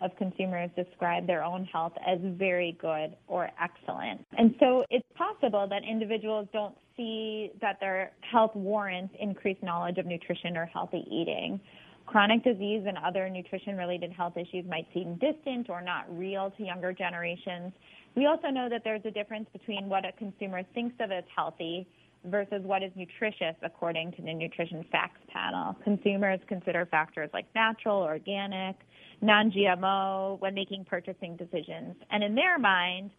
of 0.00 0.16
consumers 0.16 0.70
describe 0.76 1.26
their 1.26 1.42
own 1.42 1.64
health 1.64 1.92
as 2.06 2.18
very 2.22 2.78
good 2.80 3.16
or 3.26 3.50
excellent. 3.60 4.24
And 4.38 4.54
so 4.60 4.84
it's 4.90 5.06
possible 5.16 5.66
that 5.68 5.82
individuals 5.88 6.46
don't 6.52 6.76
see 6.96 7.50
that 7.60 7.78
their 7.80 8.12
health 8.20 8.52
warrants 8.54 9.12
increased 9.18 9.62
knowledge 9.62 9.98
of 9.98 10.06
nutrition 10.06 10.56
or 10.56 10.66
healthy 10.66 11.04
eating. 11.10 11.60
Chronic 12.06 12.44
disease 12.44 12.84
and 12.86 12.96
other 13.04 13.28
nutrition 13.28 13.76
related 13.76 14.12
health 14.12 14.36
issues 14.36 14.64
might 14.68 14.86
seem 14.94 15.18
distant 15.18 15.68
or 15.68 15.82
not 15.82 16.04
real 16.16 16.52
to 16.58 16.62
younger 16.62 16.92
generations. 16.92 17.72
We 18.14 18.26
also 18.26 18.48
know 18.48 18.68
that 18.68 18.82
there's 18.84 19.04
a 19.04 19.10
difference 19.10 19.48
between 19.52 19.88
what 19.88 20.04
a 20.04 20.12
consumer 20.12 20.62
thinks 20.74 20.94
of 21.00 21.10
as 21.10 21.24
healthy 21.34 21.88
versus 22.24 22.62
what 22.62 22.82
is 22.82 22.90
nutritious 22.96 23.54
according 23.62 24.12
to 24.12 24.22
the 24.22 24.32
nutrition 24.32 24.84
facts 24.90 25.20
panel. 25.32 25.76
Consumers 25.84 26.40
consider 26.48 26.86
factors 26.86 27.30
like 27.32 27.46
natural, 27.54 27.98
organic, 27.98 28.76
non-GMO 29.20 30.40
when 30.40 30.54
making 30.54 30.84
purchasing 30.84 31.36
decisions. 31.36 31.96
And 32.10 32.24
in 32.24 32.34
their 32.34 32.58
mind, 32.58 33.10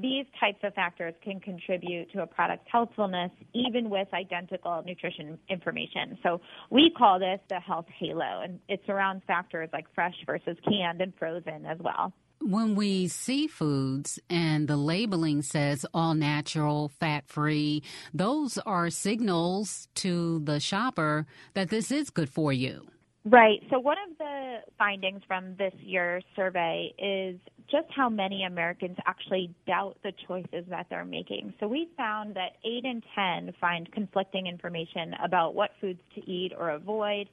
these 0.00 0.24
types 0.38 0.60
of 0.62 0.72
factors 0.74 1.14
can 1.22 1.40
contribute 1.40 2.12
to 2.12 2.22
a 2.22 2.26
product's 2.26 2.68
healthfulness 2.70 3.32
even 3.54 3.90
with 3.90 4.06
identical 4.14 4.82
nutrition 4.86 5.36
information. 5.48 6.16
So 6.22 6.40
we 6.70 6.92
call 6.96 7.18
this 7.18 7.40
the 7.48 7.58
health 7.58 7.86
halo, 7.98 8.42
and 8.42 8.60
it 8.68 8.80
surrounds 8.86 9.24
factors 9.26 9.68
like 9.72 9.86
fresh 9.94 10.14
versus 10.26 10.56
canned 10.68 11.00
and 11.00 11.12
frozen 11.18 11.66
as 11.66 11.78
well. 11.80 12.12
When 12.42 12.74
we 12.74 13.06
see 13.08 13.46
foods 13.46 14.18
and 14.30 14.66
the 14.66 14.76
labeling 14.76 15.42
says 15.42 15.84
all 15.92 16.14
natural, 16.14 16.88
fat 16.88 17.28
free, 17.28 17.82
those 18.14 18.56
are 18.58 18.88
signals 18.88 19.88
to 19.96 20.40
the 20.40 20.58
shopper 20.58 21.26
that 21.52 21.68
this 21.68 21.92
is 21.92 22.08
good 22.08 22.30
for 22.30 22.50
you. 22.50 22.86
Right. 23.26 23.62
So, 23.68 23.78
one 23.78 23.98
of 24.10 24.16
the 24.16 24.60
findings 24.78 25.20
from 25.26 25.54
this 25.56 25.74
year's 25.80 26.24
survey 26.34 26.94
is 26.98 27.38
just 27.70 27.88
how 27.94 28.08
many 28.08 28.44
Americans 28.44 28.96
actually 29.06 29.54
doubt 29.66 29.98
the 30.02 30.12
choices 30.26 30.64
that 30.70 30.86
they're 30.88 31.04
making. 31.04 31.52
So, 31.60 31.68
we 31.68 31.90
found 31.98 32.36
that 32.36 32.56
8 32.64 32.84
in 32.86 33.02
10 33.14 33.52
find 33.60 33.92
conflicting 33.92 34.46
information 34.46 35.14
about 35.22 35.54
what 35.54 35.72
foods 35.82 36.00
to 36.14 36.22
eat 36.22 36.52
or 36.58 36.70
avoid, 36.70 37.28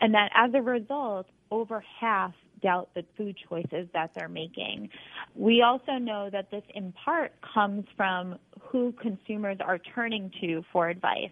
and 0.00 0.14
that 0.14 0.30
as 0.34 0.52
a 0.54 0.62
result, 0.62 1.26
over 1.50 1.84
half 2.00 2.32
doubt 2.62 2.90
the 2.94 3.04
food 3.16 3.36
choices 3.48 3.88
that 3.92 4.10
they're 4.14 4.28
making. 4.28 4.88
We 5.34 5.62
also 5.62 5.92
know 5.92 6.30
that 6.30 6.50
this 6.50 6.62
in 6.74 6.92
part 6.92 7.32
comes 7.54 7.84
from 7.96 8.38
who 8.70 8.92
consumers 9.00 9.58
are 9.60 9.78
turning 9.94 10.30
to 10.40 10.62
for 10.72 10.88
advice. 10.88 11.30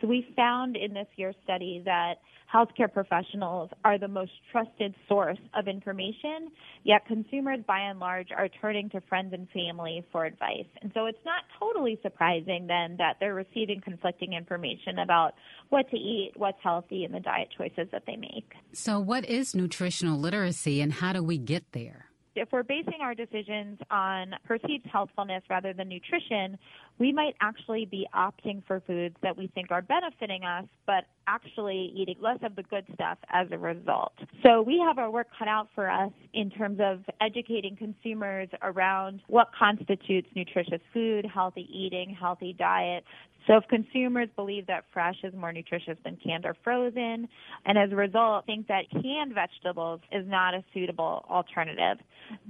So 0.00 0.06
we 0.06 0.26
found 0.36 0.76
in 0.76 0.92
this 0.94 1.06
year's 1.16 1.36
study 1.44 1.82
that 1.84 2.14
healthcare 2.52 2.92
professionals 2.92 3.70
are 3.84 3.98
the 3.98 4.08
most 4.08 4.32
trusted 4.52 4.94
source 5.08 5.38
of 5.54 5.68
information, 5.68 6.50
yet 6.84 7.04
consumers 7.06 7.60
by 7.66 7.80
and 7.80 7.98
large 7.98 8.28
are 8.36 8.48
turning 8.60 8.88
to 8.90 9.00
friends 9.02 9.32
and 9.32 9.48
family 9.50 10.04
for 10.12 10.24
advice. 10.24 10.66
And 10.82 10.90
so 10.94 11.06
it's 11.06 11.24
not 11.24 11.42
totally 11.58 11.98
surprising 12.02 12.66
then 12.66 12.96
that 12.98 13.16
they're 13.20 13.34
receiving 13.34 13.80
conflicting 13.80 14.32
information 14.32 15.00
about 15.00 15.34
what 15.70 15.90
to 15.90 15.96
eat, 15.96 16.32
what's 16.36 16.58
healthy, 16.62 17.04
and 17.04 17.12
the 17.12 17.20
diet 17.20 17.48
choices 17.56 17.88
that 17.92 18.04
they 18.06 18.16
make. 18.16 18.52
So, 18.72 19.00
what 19.00 19.24
is 19.24 19.54
nutritional 19.54 20.18
literacy 20.18 20.80
and 20.80 20.92
how 20.92 21.12
do 21.12 21.22
we 21.22 21.38
get 21.38 21.72
there? 21.72 22.05
If 22.36 22.48
we're 22.52 22.62
basing 22.62 23.00
our 23.00 23.14
decisions 23.14 23.78
on 23.90 24.34
perceived 24.44 24.86
healthfulness 24.86 25.42
rather 25.48 25.72
than 25.72 25.88
nutrition, 25.88 26.58
we 26.98 27.12
might 27.12 27.34
actually 27.40 27.84
be 27.84 28.06
opting 28.14 28.62
for 28.66 28.80
foods 28.86 29.16
that 29.22 29.36
we 29.36 29.48
think 29.48 29.70
are 29.70 29.82
benefiting 29.82 30.44
us, 30.44 30.64
but 30.86 31.04
actually 31.26 31.92
eating 31.94 32.16
less 32.20 32.38
of 32.42 32.56
the 32.56 32.62
good 32.62 32.84
stuff 32.94 33.18
as 33.30 33.48
a 33.50 33.58
result. 33.58 34.12
So 34.42 34.62
we 34.62 34.78
have 34.86 34.98
our 34.98 35.10
work 35.10 35.26
cut 35.38 35.48
out 35.48 35.68
for 35.74 35.90
us 35.90 36.12
in 36.32 36.50
terms 36.50 36.78
of 36.80 37.00
educating 37.20 37.76
consumers 37.76 38.48
around 38.62 39.20
what 39.26 39.48
constitutes 39.58 40.28
nutritious 40.34 40.80
food, 40.92 41.26
healthy 41.26 41.68
eating, 41.72 42.16
healthy 42.18 42.52
diet, 42.52 43.04
so 43.46 43.56
if 43.56 43.68
consumers 43.68 44.28
believe 44.34 44.66
that 44.66 44.84
fresh 44.92 45.16
is 45.22 45.32
more 45.34 45.52
nutritious 45.52 45.96
than 46.04 46.16
canned 46.16 46.44
or 46.44 46.56
frozen, 46.64 47.28
and 47.64 47.78
as 47.78 47.92
a 47.92 47.96
result 47.96 48.44
think 48.44 48.66
that 48.68 48.90
canned 48.90 49.34
vegetables 49.34 50.00
is 50.10 50.26
not 50.26 50.54
a 50.54 50.64
suitable 50.74 51.24
alternative, 51.30 51.98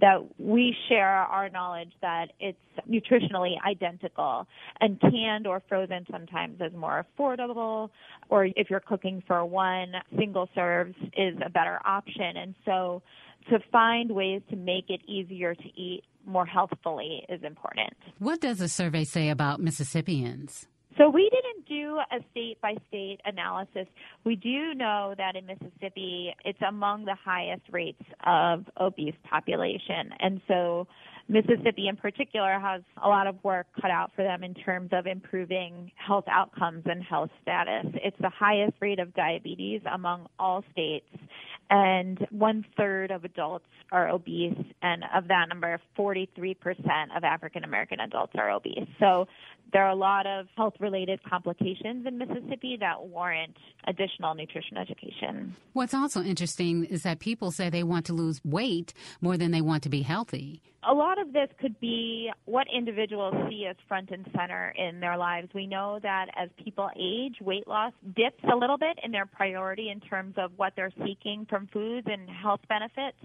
that 0.01 0.27
we 0.39 0.75
share 0.89 1.07
our 1.07 1.51
knowledge 1.51 1.93
that 2.01 2.29
it's 2.41 2.59
nutritionally 2.89 3.57
identical 3.67 4.36
And 4.81 5.01
canned 5.01 5.47
or 5.47 5.63
frozen 5.69 6.07
sometimes 6.11 6.61
is 6.61 6.73
more 6.75 7.05
affordable, 7.05 7.91
or 8.29 8.45
if 8.45 8.71
you're 8.71 8.81
cooking 8.81 9.23
for 9.27 9.45
one, 9.45 9.93
single 10.19 10.49
serves 10.55 10.97
is 11.17 11.37
a 11.45 11.51
better 11.51 11.81
option. 11.85 12.37
And 12.37 12.55
so 12.65 13.03
to 13.51 13.59
find 13.71 14.13
ways 14.13 14.43
to 14.51 14.57
make 14.57 14.87
it 14.89 15.01
easier 15.07 15.55
to 15.55 15.81
eat 15.81 16.03
more 16.27 16.47
healthfully 16.47 17.25
is 17.29 17.43
important. 17.45 17.95
What 18.19 18.41
does 18.41 18.59
the 18.59 18.69
survey 18.69 19.05
say 19.05 19.29
about 19.29 19.61
Mississippians? 19.61 20.67
So 20.99 21.11
we 21.11 21.31
didn't 21.31 21.67
do 21.69 21.99
a 21.99 22.25
state 22.31 22.59
by 22.63 22.75
state 22.89 23.21
analysis. 23.27 23.87
We 24.25 24.35
do 24.35 24.73
know 24.75 25.15
that 25.19 25.37
in 25.37 25.45
Mississippi, 25.45 26.35
it's 26.45 26.63
among 26.67 27.05
the 27.05 27.17
highest 27.23 27.63
rates 27.71 28.03
of 28.27 28.65
obese 28.81 29.15
population. 29.29 30.11
And 30.21 30.41
so 30.49 30.89
Mississippi 31.29 31.89
in 31.89 31.97
particular 31.97 32.59
has 32.59 32.83
a 33.03 33.09
lot 33.09 33.27
of 33.27 33.43
work 33.43 33.67
cut 33.81 33.91
out 33.91 34.13
for 34.15 34.23
them 34.23 34.45
in 34.45 34.55
terms 34.55 34.91
of 34.93 35.07
improving 35.07 35.91
health 35.97 36.25
outcomes 36.29 36.85
and 36.87 37.03
health 37.03 37.31
status. 37.43 37.87
It's 37.95 38.17
the 38.21 38.31
highest 38.31 38.75
rate 38.81 39.01
of 39.01 39.13
diabetes 39.15 39.81
among 39.93 40.27
all 40.39 40.65
states 40.73 41.09
and 41.71 42.27
one 42.31 42.65
third 42.77 43.11
of 43.11 43.25
adults 43.25 43.67
are 43.91 44.09
obese, 44.09 44.57
and 44.83 45.05
of 45.15 45.29
that 45.29 45.49
number, 45.49 45.81
43% 45.99 46.57
of 47.17 47.25
African 47.25 47.65
American 47.65 48.01
adults 48.01 48.33
are 48.37 48.51
obese. 48.51 48.87
So 49.01 49.27
there 49.73 49.85
are 49.85 49.91
a 49.91 49.97
lot 49.97 50.27
of 50.27 50.47
health 50.57 50.75
related 50.79 51.21
complications 51.25 52.07
in 52.07 52.19
Mississippi 52.19 52.77
that 52.81 53.07
warrant 53.07 53.57
additional 53.87 54.35
nutrition 54.35 54.77
education. 54.77 55.57
What's 55.73 55.95
also 55.95 56.23
interesting 56.23 56.85
is 56.85 57.03
that 57.03 57.19
people 57.19 57.51
say 57.51 57.69
they 57.69 57.83
want 57.83 58.07
to 58.07 58.13
lose 58.13 58.41
weight 58.45 58.95
more 59.21 59.37
than 59.37 59.51
they 59.51 59.61
want 59.61 59.83
to 59.85 59.89
be 59.89 60.03
healthy. 60.03 60.63
A 60.89 60.95
lot 60.95 61.21
of 61.21 61.33
this 61.33 61.49
could 61.61 61.79
be 61.81 62.31
what 62.45 62.69
individuals 62.73 63.35
see 63.49 63.67
as 63.69 63.75
front 63.89 64.11
and 64.11 64.25
center 64.37 64.73
in 64.79 65.01
their 65.01 65.17
lives. 65.17 65.49
We 65.53 65.67
know 65.67 65.99
that 66.03 66.27
as 66.37 66.49
people 66.63 66.91
age, 66.97 67.37
weight 67.41 67.67
loss 67.67 67.93
dips 68.15 68.45
a 68.45 68.55
little 68.55 68.79
bit 68.79 68.97
in 69.03 69.11
their 69.11 69.27
priority 69.27 69.91
in 69.91 69.99
terms 69.99 70.35
of 70.37 70.53
what 70.57 70.75
they're 70.77 70.93
seeking 71.05 71.45
from 71.51 71.67
foods 71.73 72.07
and 72.09 72.31
health 72.31 72.61
benefits. 72.69 73.19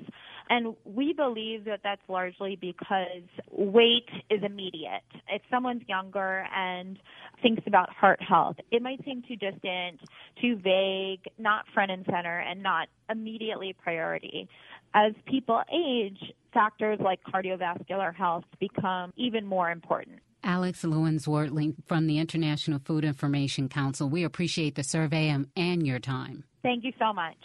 And 0.50 0.76
we 0.86 1.14
believe 1.14 1.66
that 1.66 1.82
that's 1.84 2.02
largely 2.08 2.58
because 2.60 3.24
weight 3.52 4.10
is 4.32 4.42
immediate. 4.44 5.04
If 5.30 5.44
someone's 5.52 5.84
younger 5.88 6.48
and 6.56 6.98
thinks 7.44 7.62
about 7.68 7.90
heart 7.92 8.22
health, 8.22 8.56
it 8.72 8.82
might 8.82 9.06
seem 9.06 9.22
too 9.28 9.36
distant, 9.36 10.00
too 10.42 10.56
vague, 10.56 11.22
not 11.38 11.66
front 11.74 11.92
and 11.92 12.06
center, 12.06 12.40
and 12.40 12.64
not 12.64 12.88
immediately 13.10 13.76
priority. 13.82 14.50
As 14.94 15.14
people 15.26 15.62
age, 15.74 16.34
factors 16.54 17.00
like 17.00 17.20
cardiovascular 17.24 18.14
health 18.14 18.44
become 18.60 19.14
even 19.16 19.46
more 19.46 19.72
important. 19.72 20.20
Alex 20.44 20.84
Lewin-Zwerdling 20.84 21.76
from 21.86 22.08
the 22.08 22.18
International 22.18 22.80
Food 22.80 23.06
Information 23.06 23.70
Council. 23.70 24.10
We 24.10 24.24
appreciate 24.24 24.76
the 24.76 24.84
survey 24.84 25.36
and 25.56 25.88
your 25.88 26.00
time. 26.00 26.44
Thank 26.64 26.84
you 26.84 26.92
so 27.00 27.14
much. 27.14 27.38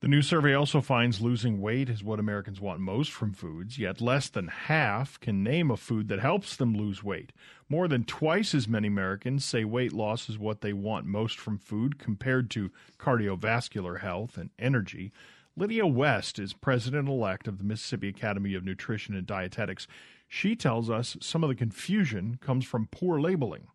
The 0.00 0.08
new 0.08 0.20
survey 0.20 0.54
also 0.54 0.80
finds 0.80 1.20
losing 1.20 1.60
weight 1.60 1.88
is 1.88 2.02
what 2.02 2.18
Americans 2.18 2.60
want 2.60 2.80
most 2.80 3.12
from 3.12 3.32
foods, 3.32 3.78
yet 3.78 4.00
less 4.00 4.28
than 4.28 4.48
half 4.48 5.18
can 5.20 5.44
name 5.44 5.70
a 5.70 5.76
food 5.76 6.08
that 6.08 6.18
helps 6.18 6.56
them 6.56 6.74
lose 6.74 7.04
weight. 7.04 7.32
More 7.68 7.86
than 7.86 8.04
twice 8.04 8.52
as 8.52 8.66
many 8.66 8.88
Americans 8.88 9.44
say 9.44 9.64
weight 9.64 9.92
loss 9.92 10.28
is 10.28 10.38
what 10.38 10.60
they 10.60 10.72
want 10.72 11.06
most 11.06 11.38
from 11.38 11.56
food 11.56 12.00
compared 12.00 12.50
to 12.50 12.72
cardiovascular 12.98 14.00
health 14.00 14.36
and 14.36 14.50
energy. 14.58 15.12
Lydia 15.54 15.86
West 15.86 16.38
is 16.38 16.54
president 16.54 17.08
elect 17.08 17.46
of 17.46 17.58
the 17.58 17.64
Mississippi 17.64 18.08
Academy 18.08 18.54
of 18.54 18.64
Nutrition 18.64 19.14
and 19.14 19.26
Dietetics. 19.26 19.86
She 20.26 20.56
tells 20.56 20.88
us 20.88 21.16
some 21.20 21.44
of 21.44 21.50
the 21.50 21.54
confusion 21.54 22.38
comes 22.40 22.64
from 22.64 22.88
poor 22.90 23.20
labeling 23.20 23.66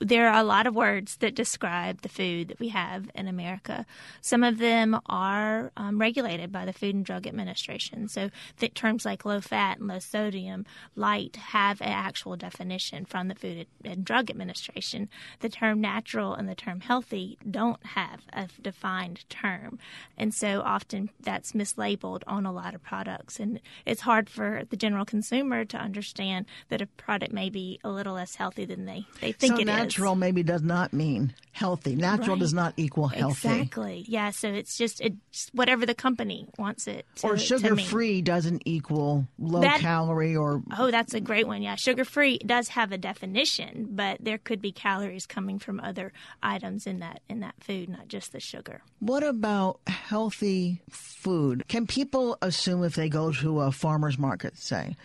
there 0.00 0.28
are 0.28 0.40
a 0.40 0.44
lot 0.44 0.66
of 0.66 0.74
words 0.74 1.16
that 1.18 1.34
describe 1.34 2.00
the 2.00 2.08
food 2.08 2.48
that 2.48 2.58
we 2.58 2.68
have 2.68 3.10
in 3.14 3.28
America. 3.28 3.84
Some 4.22 4.42
of 4.42 4.58
them 4.58 4.98
are 5.06 5.70
um, 5.76 6.00
regulated 6.00 6.50
by 6.50 6.64
the 6.64 6.72
Food 6.72 6.94
and 6.94 7.04
Drug 7.04 7.26
Administration. 7.26 8.08
So 8.08 8.30
th- 8.58 8.72
terms 8.72 9.04
like 9.04 9.26
low 9.26 9.40
fat 9.40 9.78
and 9.78 9.88
low 9.88 9.98
sodium, 9.98 10.64
light 10.96 11.36
have 11.36 11.82
an 11.82 11.88
actual 11.88 12.36
definition 12.36 13.04
from 13.04 13.28
the 13.28 13.34
Food 13.34 13.66
and 13.84 14.04
Drug 14.04 14.30
Administration. 14.30 15.10
The 15.40 15.50
term 15.50 15.80
natural 15.82 16.34
and 16.34 16.48
the 16.48 16.54
term 16.54 16.80
healthy 16.80 17.36
don't 17.48 17.84
have 17.84 18.22
a 18.32 18.48
defined 18.60 19.28
term. 19.28 19.78
And 20.16 20.32
so 20.32 20.62
often 20.64 21.10
that's 21.20 21.52
mislabeled 21.52 22.22
on 22.26 22.46
a 22.46 22.52
lot 22.52 22.74
of 22.74 22.82
products. 22.82 23.38
And 23.38 23.60
it's 23.84 24.00
hard 24.00 24.30
for 24.30 24.62
the 24.70 24.76
general 24.76 25.04
consumer 25.04 25.66
to 25.66 25.76
understand 25.76 26.46
that 26.70 26.80
a 26.80 26.86
product 26.86 27.32
may 27.34 27.50
be 27.50 27.78
a 27.84 27.90
little 27.90 28.14
less 28.14 28.36
healthy 28.36 28.64
than 28.64 28.86
they, 28.86 29.04
they 29.20 29.32
think 29.32 29.56
so 29.56 29.60
it 29.60 29.68
is 29.68 29.89
natural 29.90 30.14
maybe 30.14 30.42
does 30.42 30.62
not 30.62 30.92
mean 30.92 31.34
healthy. 31.50 31.96
Natural 31.96 32.36
right. 32.36 32.38
does 32.38 32.54
not 32.54 32.74
equal 32.76 33.08
healthy. 33.08 33.48
Exactly. 33.48 34.04
Yeah. 34.06 34.30
So 34.30 34.48
it's 34.48 34.78
just 34.78 35.00
it's 35.00 35.50
whatever 35.52 35.84
the 35.84 35.94
company 35.94 36.46
wants 36.58 36.86
it. 36.86 37.06
To, 37.16 37.22
be. 37.22 37.28
or 37.28 37.36
sugar 37.36 37.76
free 37.76 38.22
doesn't 38.22 38.62
equal 38.64 39.26
low 39.38 39.62
that, 39.62 39.80
calorie 39.80 40.36
or. 40.36 40.62
Oh, 40.78 40.90
that's 40.90 41.12
a 41.14 41.20
great 41.20 41.46
one. 41.46 41.62
Yeah, 41.62 41.74
sugar 41.74 42.04
free 42.04 42.38
does 42.38 42.68
have 42.68 42.92
a 42.92 42.98
definition, 42.98 43.88
but 43.90 44.18
there 44.20 44.38
could 44.38 44.62
be 44.62 44.70
calories 44.70 45.26
coming 45.26 45.58
from 45.58 45.80
other 45.80 46.12
items 46.42 46.86
in 46.86 47.00
that 47.00 47.20
in 47.28 47.40
that 47.40 47.54
food, 47.60 47.88
not 47.88 48.06
just 48.08 48.32
the 48.32 48.40
sugar. 48.40 48.82
What 49.00 49.24
about 49.24 49.80
healthy 49.88 50.82
food? 50.88 51.64
Can 51.66 51.86
people 51.86 52.38
assume 52.42 52.84
if 52.84 52.94
they 52.94 53.08
go 53.08 53.32
to 53.32 53.60
a 53.62 53.72
farmer's 53.72 54.18
market, 54.18 54.56
say, 54.56 54.96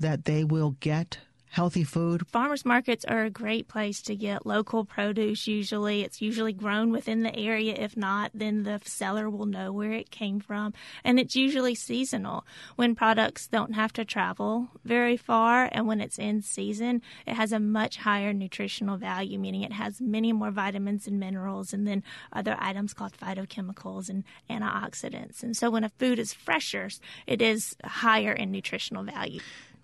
that 0.00 0.24
they 0.24 0.42
will 0.42 0.76
get 0.80 1.18
healthy 1.52 1.84
food? 1.84 2.26
Farmers 2.28 2.64
markets 2.64 3.04
are 3.04 3.24
a 3.24 3.30
great 3.30 3.68
place 3.68 4.00
to 4.00 4.16
get 4.16 4.46
local 4.46 4.86
produce 4.86 5.46
usually. 5.46 6.00
It's 6.00 6.22
usually 6.22 6.54
grown 6.54 6.90
within 6.90 7.22
the 7.22 7.36
area. 7.36 7.74
If 7.78 7.94
not, 7.94 8.30
then 8.32 8.62
the 8.62 8.80
seller 8.84 9.28
will 9.28 9.44
know 9.44 9.70
where 9.70 9.92
it 9.92 10.10
came 10.10 10.40
from. 10.40 10.72
And 11.04 11.20
it's 11.20 11.36
usually 11.36 11.74
seasonal. 11.74 12.46
When 12.76 12.94
products 12.94 13.48
don't 13.48 13.74
have 13.74 13.92
to 13.94 14.04
travel 14.04 14.68
very 14.82 15.18
far 15.18 15.68
and 15.70 15.86
when 15.86 16.00
it's 16.00 16.18
in 16.18 16.40
season, 16.40 17.02
it 17.26 17.34
has 17.34 17.52
a 17.52 17.60
much 17.60 17.98
higher 17.98 18.32
nutritional 18.32 18.96
value, 18.96 19.38
meaning 19.38 19.62
it 19.62 19.74
has 19.74 20.00
many 20.00 20.32
more 20.32 20.50
vitamins 20.50 21.06
and 21.06 21.20
minerals 21.20 21.74
and 21.74 21.86
then 21.86 22.02
other 22.32 22.56
items 22.58 22.94
called 22.94 23.12
phytochemicals 23.12 24.08
and 24.08 24.24
antioxidants. 24.48 25.42
And 25.42 25.54
so 25.54 25.68
when 25.68 25.84
a 25.84 25.90
food 25.90 26.18
is 26.18 26.32
fresher, 26.32 26.88
it 27.26 27.42
is 27.42 27.76
higher 27.84 28.32
in 28.32 28.50
nutritional 28.50 29.04
value. 29.04 29.40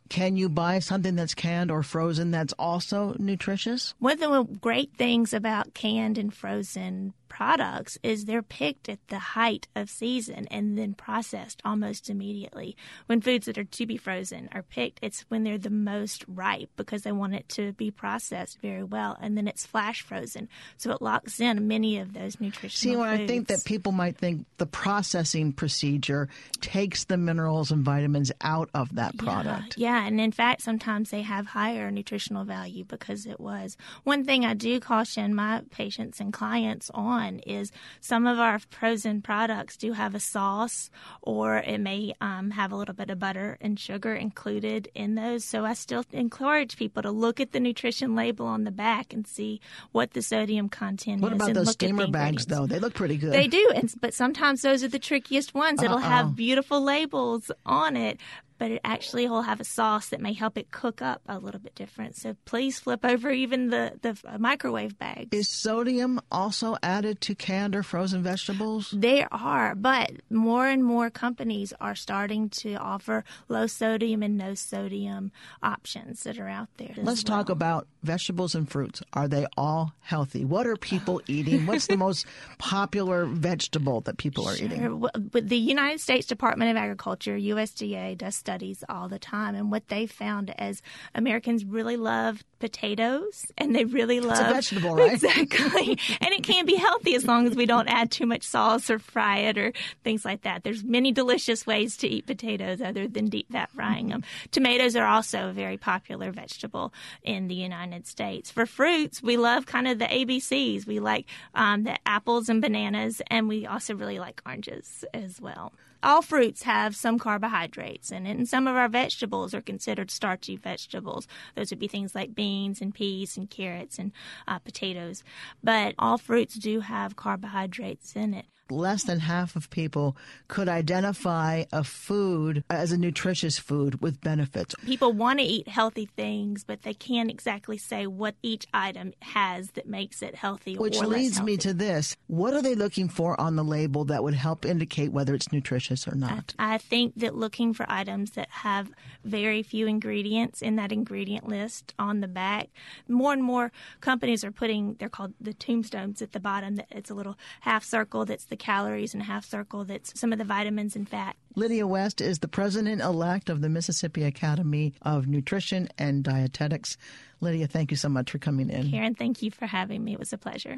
Can 0.09 0.37
you 0.37 0.49
buy 0.49 0.79
something 0.79 1.17
that's 1.17 1.35
canned 1.35 1.71
or 1.71 1.83
frozen 1.83 2.31
that's 2.31 2.55
also 2.59 3.15
nutritious? 3.19 3.95
One 3.99 4.15
of 4.15 4.21
the 4.21 4.59
great 4.61 4.95
things 4.97 5.33
about 5.33 5.75
canned 5.75 6.19
and 6.19 6.33
frozen 6.33 7.15
products 7.29 7.99
is 8.03 8.25
they're 8.25 8.43
picked 8.43 8.89
at 8.89 8.99
the 9.09 9.19
height 9.19 9.69
of 9.77 9.91
season 9.91 10.49
and 10.51 10.79
then 10.79 10.95
processed 10.95 11.61
almost 11.65 12.09
immediately. 12.09 12.75
When 13.07 13.21
foods 13.21 13.47
that 13.47 13.59
are 13.59 13.65
to 13.65 13.87
be 13.87 13.99
frozen 13.99 14.49
are 14.53 14.63
picked, 14.63 14.99
it's 15.03 15.27
when 15.29 15.45
they're 15.45 15.59
the 15.59 15.71
most 15.71 16.25
ripe 16.27 16.71
because 16.77 17.03
they 17.03 17.13
want 17.13 17.35
it 17.35 17.49
to 17.51 17.73
be 17.75 17.91
processed 17.91 18.61
very 18.63 18.83
well, 18.83 19.17
and 19.21 19.37
then 19.37 19.47
it's 19.47 19.67
flash 19.67 20.01
frozen, 20.01 20.49
so 20.79 20.91
it 20.91 21.03
locks 21.03 21.39
in 21.39 21.69
many 21.69 21.99
of 21.99 22.15
those 22.15 22.41
nutritional. 22.41 22.95
See, 22.95 22.97
when 22.97 23.19
foods. 23.19 23.23
I 23.23 23.27
think 23.27 23.49
that 23.49 23.65
people 23.65 23.93
might 23.93 24.17
think 24.17 24.47
the 24.57 24.67
processing 24.67 25.53
procedure 25.53 26.29
takes 26.61 27.05
the 27.05 27.19
minerals 27.19 27.71
and 27.71 27.85
vitamins 27.85 28.33
out 28.41 28.71
of 28.73 28.95
that 28.95 29.17
product. 29.19 29.77
Yeah, 29.77 29.98
yeah, 29.98 29.98
and 30.07 30.21
in 30.21 30.33
fact, 30.33 30.63
sometimes 30.63 31.11
they 31.11 31.23
have 31.23 31.47
higher 31.47 31.91
nutritional 31.91 32.45
value 32.45 32.85
because 32.85 33.27
it 33.27 33.41
was. 33.41 33.77
One 34.05 34.25
thing 34.25 34.45
I 34.45 34.55
do 34.55 34.81
caution 34.81 35.35
my 35.35 35.63
patients 35.71 36.21
and 36.21 36.33
clients 36.33 36.91
on 36.95 37.41
is 37.41 37.73
some 38.01 38.27
of 38.27 38.39
our 38.39 38.59
frozen 38.59 39.23
products 39.23 39.77
do 39.77 39.93
have 39.93 40.15
a 40.15 40.21
sauce 40.21 40.91
or 41.23 41.59
it 41.59 41.79
may 41.79 42.15
um, 42.21 42.51
have 42.51 42.73
a 42.73 42.77
little 42.77 42.95
bit 42.95 43.11
of 43.11 43.19
butter 43.19 43.59
and 43.61 43.79
sugar 43.79 44.15
included 44.15 44.89
in 44.95 45.15
those. 45.15 45.45
So 45.45 45.65
I 45.65 45.75
still 45.75 46.05
encourage 46.13 46.77
people 46.77 47.03
to 47.03 47.11
look 47.11 47.41
at 47.41 47.53
the 47.53 47.61
nutrition 47.61 48.15
label 48.15 48.47
on 48.47 48.65
the 48.65 48.71
back 48.71 49.13
and 49.13 49.27
see 49.27 49.61
what 49.93 50.13
the 50.13 50.23
sodium 50.23 50.69
content 50.69 51.23
what 51.23 51.33
is. 51.33 51.39
What 51.39 51.51
about 51.51 51.55
those 51.55 51.73
steamer 51.73 52.07
bags, 52.07 52.47
though? 52.47 52.67
They 52.67 52.79
look 52.79 52.95
pretty 52.95 53.17
good. 53.17 53.33
They 53.33 53.49
do, 53.49 53.73
and, 53.75 53.93
but 54.01 54.15
sometimes 54.15 54.63
those 54.63 54.83
are 54.83 54.89
the 54.89 54.99
trickiest 54.99 55.55
ones. 55.55 55.83
It'll 55.83 55.99
Uh-oh. 55.99 56.01
have 56.01 56.37
beautiful 56.37 56.81
labels 56.83 57.51
on 57.65 57.97
it, 57.97 58.19
but 58.59 58.71
it 58.71 58.81
actually 58.85 59.29
will 59.29 59.43
have 59.43 59.61
a 59.61 59.65
sauce 59.65 60.09
that 60.09 60.21
may 60.21 60.33
help 60.33 60.59
it 60.59 60.71
cook 60.71 61.01
up 61.01 61.23
a 61.29 61.39
little 61.39 61.61
bit 61.61 61.75
different. 61.75 62.17
So 62.17 62.37
please 62.45 62.79
flip 62.81 63.05
over 63.05 63.31
even 63.31 63.71
the, 63.71 63.99
the 64.03 64.39
microwave 64.39 64.99
bags. 64.99 65.29
Is 65.33 65.49
sodium 65.49 66.21
also 66.31 66.77
added 66.83 67.21
to 67.23 67.35
canned 67.35 67.77
or 67.77 67.83
frozen 67.83 68.23
vegetables? 68.23 68.93
There 68.97 69.29
are, 69.33 69.75
but 69.75 70.11
more 70.31 70.67
and 70.67 70.85
more 70.85 71.11
companies 71.11 71.73
are 71.81 71.95
starting 71.95 72.49
to 72.51 72.75
offer 72.75 73.25
low 73.49 73.67
sodium 73.67 74.23
and 74.23 74.37
no 74.37 74.55
sodium 74.55 75.31
options 75.63 76.25
that 76.25 76.39
are 76.39 76.49
out 76.49 76.69
there. 76.77 76.95
Let's 76.97 77.25
well. 77.25 77.39
talk 77.39 77.49
about 77.49 77.87
vegetables 78.03 78.55
and 78.55 78.69
fruits. 78.69 79.03
Are 79.13 79.29
they 79.29 79.47
all 79.57 79.93
healthy? 80.01 80.45
What 80.45 80.67
are 80.67 80.77
people 80.77 81.23
eating? 81.29 81.67
What's 81.67 81.87
the 81.87 81.97
most 81.97 82.27
popular 82.59 83.27
vegetable 83.27 84.01
that 84.03 84.19
people 84.19 84.49
are 84.49 84.57
sure. 84.57 84.67
eating? 84.67 85.07
The 85.33 85.57
United 85.57 86.01
States 86.01 86.27
Department 86.27 86.71
of 86.71 86.77
Agriculture, 86.77 87.37
USDA, 87.37 88.19
does 88.19 88.35
studies 88.49 88.83
all 88.89 89.11
the 89.11 89.19
time, 89.19 89.55
and 89.55 89.71
what 89.71 89.89
they 89.89 90.07
found 90.07 90.55
is 90.59 90.81
Americans 91.15 91.67
really 91.67 91.99
love 91.99 92.43
potatoes, 92.61 93.45
and 93.59 93.77
they 93.77 93.85
really 93.85 94.21
love 94.21 94.41
it's 94.41 94.71
a 94.71 94.75
vegetable, 94.75 94.95
right? 94.97 95.13
Exactly, 95.13 95.99
and 96.23 96.33
it 96.33 96.43
can 96.43 96.65
be 96.65 96.77
healthy 96.77 97.15
as 97.15 97.27
long 97.27 97.47
as 97.47 97.55
we 97.55 97.67
don't 97.67 97.89
add 97.89 98.11
too 98.11 98.25
much 98.25 98.43
sauce 98.43 98.89
or 98.89 98.99
fry 98.99 99.41
it 99.41 99.59
or 99.59 99.75
things 100.03 100.25
like 100.25 100.43
that. 100.45 100.65
There's 100.65 100.83
many 100.83 101.13
delicious 101.13 101.67
ways 101.67 101.95
to 101.99 102.09
eat 102.09 102.25
potatoes 102.25 102.81
other 102.81 103.07
than 103.07 103.27
deep 103.27 103.53
fat 103.53 103.71
frying 103.71 104.09
them. 104.09 104.25
Tomatoes 104.51 104.97
are 104.97 105.07
also 105.07 105.51
a 105.51 105.53
very 105.53 105.77
popular 105.77 106.33
vegetable 106.33 106.95
in 107.23 107.49
the 107.49 107.55
United 107.55 108.07
States. 108.07 108.51
For 108.51 108.65
fruits, 108.65 109.23
we 109.23 109.37
love 109.37 109.67
kind 109.67 109.87
of 109.87 109.99
the 109.99 110.07
ABCs. 110.07 110.87
We 110.87 111.01
like 111.01 111.27
um, 111.55 111.85
the 111.85 111.99
apples 112.07 112.49
and 112.49 112.63
bananas, 112.63 113.21
and 113.27 113.47
we 113.47 113.67
also 113.67 113.95
really 113.95 114.19
like 114.19 114.41
oranges 114.47 115.05
as 115.13 115.39
well 115.39 115.75
all 116.03 116.23
fruits 116.23 116.63
have 116.63 116.95
some 116.95 117.19
carbohydrates 117.19 118.11
in 118.11 118.27
it, 118.27 118.37
and 118.37 118.49
some 118.49 118.67
of 118.67 118.77
our 118.77 118.89
vegetables 118.89 119.55
are 119.55 119.61
considered 119.61 120.11
starchy 120.11 120.57
vegetables. 120.57 121.27
Those 121.55 121.71
would 121.71 121.79
be 121.79 121.89
things 121.89 122.15
like 122.15 122.35
beans 122.35 122.81
and 122.81 122.95
peas 122.95 123.37
and 123.37 123.51
carrots 123.51 123.99
and 123.99 124.13
uh, 124.47 124.59
potatoes. 124.59 125.25
But 125.63 125.95
all 125.99 126.19
fruits 126.19 126.55
do 126.55 126.81
have 126.81 127.17
carbohydrates 127.17 128.15
in 128.15 128.35
it 128.35 128.47
less 128.71 129.05
than 129.05 129.21
half 129.21 129.57
of 129.57 129.71
people 129.71 130.17
could 130.49 130.69
identify 130.69 131.65
a 131.73 131.85
food 131.85 132.65
as 132.71 132.93
a 132.93 132.99
nutritious 132.99 133.59
food 133.59 134.01
with 134.01 134.21
benefits. 134.21 134.75
People 134.85 135.13
want 135.13 135.39
to 135.39 135.45
eat 135.45 135.69
healthy 135.69 136.07
things, 136.17 136.65
but 136.65 136.83
they 136.83 136.95
can't 136.95 137.31
exactly 137.31 137.79
say 137.79 138.07
what 138.07 138.35
each 138.43 138.67
item 138.73 139.13
has 139.23 139.71
that 139.73 139.89
makes 139.89 140.23
it 140.23 140.35
healthy 140.35 140.77
Which 140.77 141.01
leads 141.01 141.41
me 141.41 141.57
to 141.59 141.73
this. 141.73 142.17
What 142.27 142.55
are 142.55 142.63
they 142.63 142.75
looking 142.75 143.09
for 143.09 143.41
on 143.41 143.57
the 143.57 143.65
label 143.65 144.05
that 144.07 144.23
would 144.23 144.35
help 144.35 144.65
indicate 144.65 145.13
whether 145.13 145.35
it's 145.35 145.53
nutritious 145.53 146.07
or 146.07 146.15
not? 146.15 146.55
I, 146.59 146.75
I 146.75 146.79
think 146.79 147.15
that 147.17 147.35
looking 147.35 147.73
for 147.73 147.87
items 147.89 148.33
that 148.33 148.49
have 148.51 148.91
very 149.25 149.63
few 149.63 149.87
ingredients 149.87 150.63
in 150.63 150.77
that 150.77 150.93
ingredient 150.93 151.49
list 151.49 151.95
on 151.99 152.21
the 152.21 152.29
back, 152.29 152.69
more 153.09 153.33
and 153.33 153.43
more 153.43 153.73
companies 154.01 154.45
are 154.45 154.53
putting, 154.53 154.95
they're 154.95 155.09
called 155.09 155.35
the 155.41 155.55
tombstones 155.55 156.21
at 156.23 156.33
the 156.33 156.41
bottom. 156.41 156.81
It's 156.91 157.11
a 157.11 157.15
little 157.15 157.39
half 157.61 157.85
circle 157.85 158.25
that's 158.25 158.45
the 158.45 158.57
calories 158.59 159.15
and 159.15 159.23
a 159.23 159.27
half 159.27 159.45
circle 159.45 159.85
that's 159.85 160.19
some 160.19 160.33
of 160.33 160.39
the 160.39 160.45
vitamins 160.45 160.97
and 160.97 161.09
fat. 161.09 161.37
Lydia 161.55 161.87
West 161.87 162.21
is 162.21 162.39
the 162.39 162.49
president 162.49 163.01
elect 163.01 163.49
of 163.49 163.61
the 163.61 163.69
Mississippi 163.69 164.25
Academy 164.25 164.95
of 165.03 165.27
Nutrition 165.27 165.89
and 165.99 166.23
Dietetics. 166.23 166.97
Lydia, 167.41 167.67
thank 167.67 167.91
you 167.91 167.97
so 167.97 168.09
much 168.09 168.31
for 168.31 168.39
coming 168.39 168.71
in. 168.71 168.91
Karen, 168.91 169.15
thank 169.15 169.43
you 169.43 169.51
for 169.51 169.67
having 169.67 170.05
me. 170.05 170.13
It 170.13 170.19
was 170.19 170.33
a 170.33 170.39
pleasure. 170.39 170.77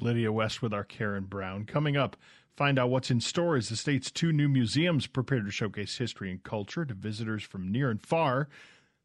Lydia 0.00 0.32
West 0.32 0.62
with 0.62 0.72
our 0.72 0.84
Karen 0.84 1.24
Brown. 1.24 1.64
Coming 1.64 1.96
up, 1.96 2.16
find 2.56 2.78
out 2.78 2.90
what's 2.90 3.10
in 3.10 3.20
store 3.20 3.56
as 3.56 3.68
the 3.68 3.76
state's 3.76 4.10
two 4.10 4.32
new 4.32 4.48
museums 4.48 5.06
prepare 5.06 5.42
to 5.42 5.50
showcase 5.50 5.98
history 5.98 6.30
and 6.30 6.42
culture 6.42 6.84
to 6.84 6.94
visitors 6.94 7.42
from 7.42 7.70
near 7.70 7.90
and 7.90 8.04
far. 8.04 8.48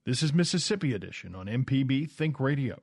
This 0.05 0.23
is 0.23 0.33
Mississippi 0.33 0.93
Edition 0.93 1.35
on 1.35 1.47
MPB 1.47 2.09
Think 2.09 2.39
Radio. 2.39 2.81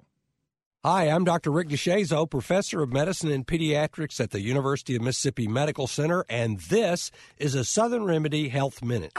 Hi, 0.87 1.05
I'm 1.05 1.25
Dr. 1.25 1.51
Rick 1.51 1.68
DeShazo, 1.68 2.29
professor 2.29 2.83
of 2.83 2.92
medicine 2.92 3.31
and 3.31 3.47
pediatrics 3.47 4.20
at 4.20 4.33
the 4.33 4.42
University 4.42 4.94
of 4.94 5.01
Mississippi 5.01 5.49
Medical 5.49 5.87
Center, 5.87 6.27
and 6.29 6.61
this 6.61 7.11
is 7.38 7.55
a 7.55 7.64
Southern 7.64 8.05
Remedy 8.05 8.51
Health 8.51 8.85
Minute. 8.85 9.12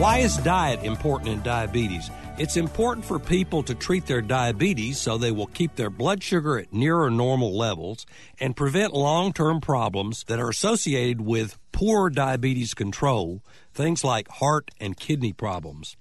Why 0.00 0.18
is 0.18 0.36
diet 0.38 0.82
important 0.82 1.30
in 1.30 1.42
diabetes? 1.42 2.10
It's 2.38 2.56
important 2.56 3.04
for 3.04 3.18
people 3.18 3.64
to 3.64 3.74
treat 3.74 4.06
their 4.06 4.22
diabetes 4.22 5.00
so 5.00 5.18
they 5.18 5.32
will 5.32 5.48
keep 5.48 5.74
their 5.74 5.90
blood 5.90 6.22
sugar 6.22 6.56
at 6.56 6.72
near 6.72 7.10
normal 7.10 7.58
levels 7.58 8.06
and 8.38 8.54
prevent 8.54 8.94
long 8.94 9.32
term 9.32 9.60
problems 9.60 10.22
that 10.28 10.38
are 10.38 10.48
associated 10.48 11.20
with 11.20 11.58
poor 11.72 12.08
diabetes 12.08 12.74
control, 12.74 13.42
things 13.74 14.04
like 14.04 14.28
heart 14.28 14.70
and 14.78 14.96
kidney 14.96 15.32
problems. 15.32 15.96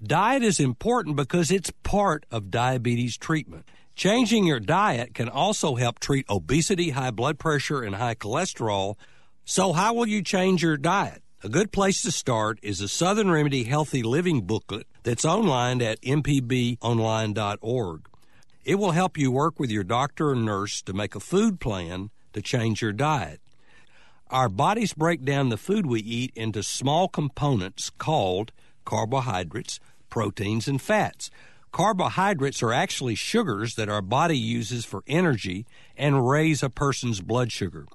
Diet 0.00 0.44
is 0.44 0.60
important 0.60 1.16
because 1.16 1.50
it's 1.50 1.72
part 1.82 2.26
of 2.30 2.52
diabetes 2.52 3.16
treatment. 3.16 3.66
Changing 3.96 4.46
your 4.46 4.60
diet 4.60 5.14
can 5.14 5.28
also 5.28 5.74
help 5.74 5.98
treat 5.98 6.30
obesity, 6.30 6.90
high 6.90 7.10
blood 7.10 7.40
pressure, 7.40 7.82
and 7.82 7.96
high 7.96 8.14
cholesterol. 8.14 8.94
So, 9.44 9.72
how 9.72 9.94
will 9.94 10.06
you 10.06 10.22
change 10.22 10.62
your 10.62 10.76
diet? 10.76 11.24
A 11.44 11.48
good 11.48 11.72
place 11.72 12.02
to 12.02 12.12
start 12.12 12.60
is 12.62 12.80
a 12.80 12.86
Southern 12.86 13.28
Remedy 13.28 13.64
Healthy 13.64 14.04
Living 14.04 14.42
booklet 14.42 14.86
that's 15.02 15.24
online 15.24 15.82
at 15.82 16.00
mpbonline.org. 16.02 18.00
It 18.64 18.76
will 18.76 18.92
help 18.92 19.18
you 19.18 19.32
work 19.32 19.58
with 19.58 19.68
your 19.68 19.82
doctor 19.82 20.30
or 20.30 20.36
nurse 20.36 20.80
to 20.82 20.92
make 20.92 21.16
a 21.16 21.20
food 21.20 21.58
plan 21.58 22.10
to 22.32 22.42
change 22.42 22.80
your 22.80 22.92
diet. 22.92 23.40
Our 24.30 24.48
bodies 24.48 24.92
break 24.92 25.24
down 25.24 25.48
the 25.48 25.56
food 25.56 25.84
we 25.84 25.98
eat 26.02 26.32
into 26.36 26.62
small 26.62 27.08
components 27.08 27.90
called 27.98 28.52
carbohydrates, 28.84 29.80
proteins, 30.10 30.68
and 30.68 30.80
fats. 30.80 31.28
Carbohydrates 31.72 32.62
are 32.62 32.72
actually 32.72 33.16
sugars 33.16 33.74
that 33.74 33.88
our 33.88 34.00
body 34.00 34.38
uses 34.38 34.84
for 34.84 35.02
energy 35.08 35.66
and 35.96 36.28
raise 36.28 36.62
a 36.62 36.70
person's 36.70 37.20
blood 37.20 37.50
sugar. 37.50 37.86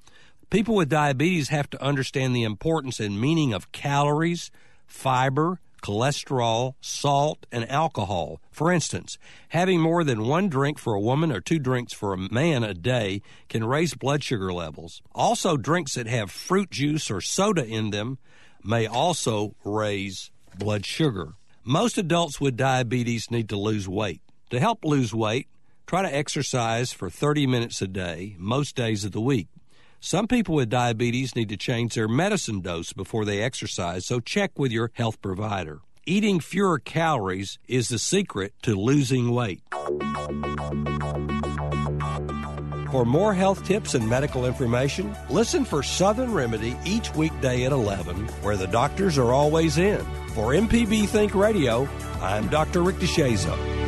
People 0.50 0.74
with 0.74 0.88
diabetes 0.88 1.50
have 1.50 1.68
to 1.70 1.82
understand 1.82 2.34
the 2.34 2.44
importance 2.44 3.00
and 3.00 3.20
meaning 3.20 3.52
of 3.52 3.70
calories, 3.70 4.50
fiber, 4.86 5.60
cholesterol, 5.82 6.74
salt, 6.80 7.46
and 7.52 7.70
alcohol. 7.70 8.40
For 8.50 8.72
instance, 8.72 9.18
having 9.50 9.78
more 9.78 10.04
than 10.04 10.26
one 10.26 10.48
drink 10.48 10.78
for 10.78 10.94
a 10.94 11.00
woman 11.00 11.30
or 11.30 11.42
two 11.42 11.58
drinks 11.58 11.92
for 11.92 12.14
a 12.14 12.32
man 12.32 12.64
a 12.64 12.72
day 12.72 13.20
can 13.50 13.62
raise 13.62 13.92
blood 13.92 14.24
sugar 14.24 14.50
levels. 14.50 15.02
Also, 15.14 15.58
drinks 15.58 15.94
that 15.94 16.06
have 16.06 16.30
fruit 16.30 16.70
juice 16.70 17.10
or 17.10 17.20
soda 17.20 17.66
in 17.66 17.90
them 17.90 18.16
may 18.64 18.86
also 18.86 19.54
raise 19.64 20.30
blood 20.58 20.86
sugar. 20.86 21.34
Most 21.62 21.98
adults 21.98 22.40
with 22.40 22.56
diabetes 22.56 23.30
need 23.30 23.50
to 23.50 23.56
lose 23.56 23.86
weight. 23.86 24.22
To 24.48 24.58
help 24.58 24.82
lose 24.82 25.12
weight, 25.12 25.48
try 25.86 26.00
to 26.00 26.14
exercise 26.14 26.90
for 26.90 27.10
30 27.10 27.46
minutes 27.46 27.82
a 27.82 27.86
day, 27.86 28.34
most 28.38 28.74
days 28.74 29.04
of 29.04 29.12
the 29.12 29.20
week. 29.20 29.48
Some 30.00 30.28
people 30.28 30.54
with 30.54 30.70
diabetes 30.70 31.34
need 31.34 31.48
to 31.48 31.56
change 31.56 31.94
their 31.94 32.06
medicine 32.06 32.60
dose 32.60 32.92
before 32.92 33.24
they 33.24 33.42
exercise, 33.42 34.06
so 34.06 34.20
check 34.20 34.56
with 34.56 34.70
your 34.70 34.92
health 34.94 35.20
provider. 35.20 35.80
Eating 36.06 36.38
fewer 36.38 36.78
calories 36.78 37.58
is 37.66 37.88
the 37.88 37.98
secret 37.98 38.54
to 38.62 38.76
losing 38.76 39.32
weight. 39.32 39.60
For 42.92 43.04
more 43.04 43.34
health 43.34 43.64
tips 43.66 43.94
and 43.94 44.08
medical 44.08 44.46
information, 44.46 45.14
listen 45.28 45.64
for 45.64 45.82
Southern 45.82 46.32
Remedy 46.32 46.76
each 46.84 47.12
weekday 47.14 47.64
at 47.64 47.72
11, 47.72 48.28
where 48.42 48.56
the 48.56 48.68
doctors 48.68 49.18
are 49.18 49.32
always 49.32 49.78
in. 49.78 50.00
For 50.28 50.52
MPB 50.52 51.08
Think 51.08 51.34
Radio, 51.34 51.88
I'm 52.22 52.48
Dr. 52.48 52.82
Rick 52.82 52.96
DeShazo. 52.96 53.87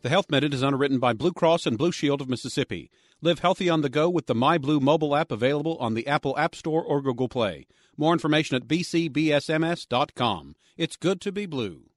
The 0.00 0.10
Health 0.10 0.30
Minute 0.30 0.54
is 0.54 0.62
underwritten 0.62 1.00
by 1.00 1.12
Blue 1.12 1.32
Cross 1.32 1.66
and 1.66 1.76
Blue 1.76 1.90
Shield 1.90 2.20
of 2.20 2.28
Mississippi. 2.28 2.88
Live 3.20 3.40
healthy 3.40 3.68
on 3.68 3.80
the 3.80 3.88
go 3.88 4.08
with 4.08 4.26
the 4.26 4.34
MyBlue 4.34 4.80
mobile 4.80 5.16
app 5.16 5.32
available 5.32 5.76
on 5.78 5.94
the 5.94 6.06
Apple 6.06 6.38
App 6.38 6.54
Store 6.54 6.84
or 6.84 7.02
Google 7.02 7.28
Play. 7.28 7.66
More 7.96 8.12
information 8.12 8.54
at 8.54 8.68
bcbsms.com. 8.68 10.54
It's 10.76 10.94
good 10.94 11.20
to 11.22 11.32
be 11.32 11.46
blue. 11.46 11.90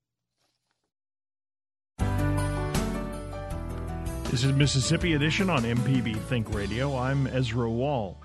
This 4.32 4.44
is 4.44 4.52
Mississippi 4.54 5.14
Edition 5.14 5.52
on 5.52 5.62
MPB 5.62 6.20
Think 6.22 6.52
Radio. 6.56 6.98
I'm 6.98 7.28
Ezra 7.28 7.70
Wall. 7.70 8.20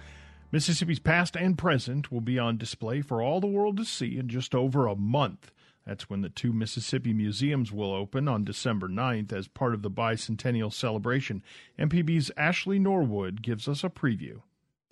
Mississippi's 0.51 1.01
past 1.01 1.37
and 1.37 1.59
present 1.59 2.11
will 2.11 2.23
be 2.23 2.39
on 2.39 2.57
display 2.57 3.03
for 3.03 3.21
all 3.21 3.43
the 3.43 3.47
world 3.47 3.77
to 3.77 3.85
see 3.85 4.17
in 4.17 4.29
just 4.29 4.55
over 4.55 4.87
a 4.87 4.97
month. 4.97 5.53
That's 5.87 6.11
when 6.11 6.23
the 6.23 6.29
two 6.29 6.53
Mississippi 6.53 7.13
museums 7.13 7.71
will 7.71 7.95
open 7.95 8.27
on 8.27 8.45
December 8.45 8.89
9th 8.89 9.33
as 9.33 9.47
part 9.47 9.73
of 9.73 9.83
the 9.83 9.91
bicentennial 9.91 10.73
celebration. 10.73 11.43
MPB's 11.79 12.33
Ashley 12.37 12.81
Norwood 12.81 13.41
gives 13.41 13.69
us 13.69 13.85
a 13.85 13.89
preview. 13.89 14.41